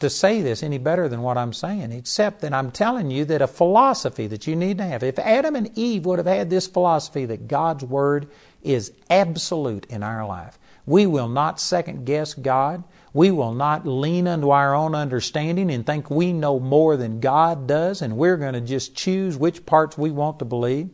[0.00, 3.40] to say this any better than what I'm saying, except that I'm telling you that
[3.40, 5.02] a philosophy that you need to have.
[5.02, 8.28] If Adam and Eve would have had this philosophy that God's Word
[8.62, 10.58] is absolute in our life,
[10.88, 12.82] we will not second guess God.
[13.12, 17.66] We will not lean unto our own understanding and think we know more than God
[17.66, 20.88] does, and we're going to just choose which parts we want to believe.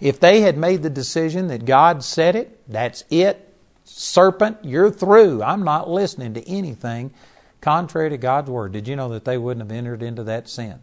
[0.00, 3.54] If they had made the decision that God said it, that's it,
[3.84, 5.44] serpent, you're through.
[5.44, 7.12] I'm not listening to anything
[7.60, 8.72] contrary to God's Word.
[8.72, 10.80] Did you know that they wouldn't have entered into that sin?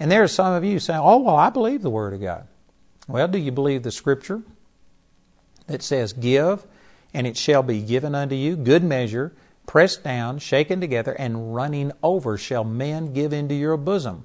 [0.00, 2.46] And there are some of you saying, oh, well, I believe the Word of God.
[3.08, 4.42] Well, do you believe the Scripture
[5.68, 6.66] that says, Give,
[7.14, 9.32] and it shall be given unto you, good measure,
[9.66, 14.24] pressed down, shaken together, and running over shall men give into your bosom?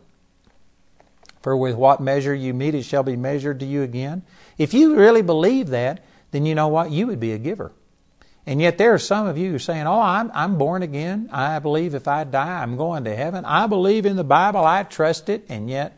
[1.42, 4.24] For with what measure you mete, it shall be measured to you again.
[4.58, 6.90] If you really believe that, then you know what?
[6.90, 7.74] You would be a giver.
[8.46, 11.30] And yet there are some of you who are saying, Oh, I'm, I'm born again.
[11.32, 13.46] I believe if I die, I'm going to heaven.
[13.46, 14.66] I believe in the Bible.
[14.66, 15.46] I trust it.
[15.48, 15.98] And yet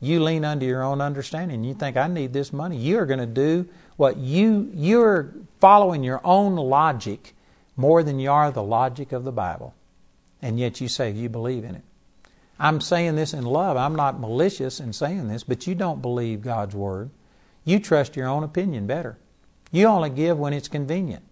[0.00, 1.64] you lean under your own understanding.
[1.64, 2.76] You think, I need this money.
[2.76, 7.34] You're going to do what you, you're following your own logic
[7.76, 9.74] more than you are the logic of the Bible.
[10.40, 11.84] And yet you say you believe in it.
[12.58, 13.76] I'm saying this in love.
[13.76, 17.10] I'm not malicious in saying this, but you don't believe God's Word.
[17.64, 19.18] You trust your own opinion better.
[19.70, 21.24] You only give when it's convenient.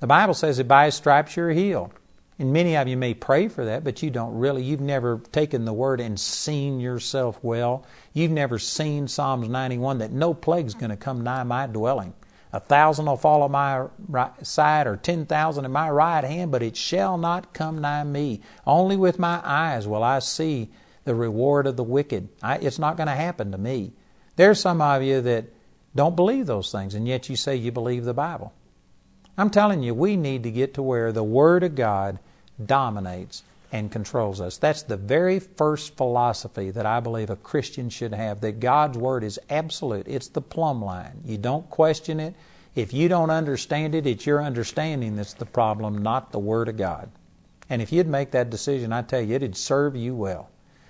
[0.00, 1.92] The Bible says that by His stripes you're healed.
[2.38, 4.62] And many of you may pray for that, but you don't really.
[4.62, 7.86] You've never taken the word and seen yourself well.
[8.12, 12.12] You've never seen Psalms 91 that no plague's going to come nigh my dwelling.
[12.52, 16.52] A thousand will fall on my right side, or ten thousand in my right hand,
[16.52, 18.40] but it shall not come nigh me.
[18.66, 20.70] Only with my eyes will I see
[21.04, 22.28] the reward of the wicked.
[22.42, 23.92] I, it's not going to happen to me.
[24.36, 25.46] There's some of you that
[25.94, 28.52] don't believe those things, and yet you say you believe the Bible.
[29.38, 32.18] I'm telling you, we need to get to where the Word of God
[32.64, 34.56] dominates and controls us.
[34.56, 39.22] That's the very first philosophy that I believe a Christian should have that God's Word
[39.22, 40.06] is absolute.
[40.08, 41.20] It's the plumb line.
[41.24, 42.34] You don't question it.
[42.74, 46.76] If you don't understand it, it's your understanding that's the problem, not the Word of
[46.76, 47.10] God.
[47.68, 50.48] And if you'd make that decision, I tell you, it'd serve you well.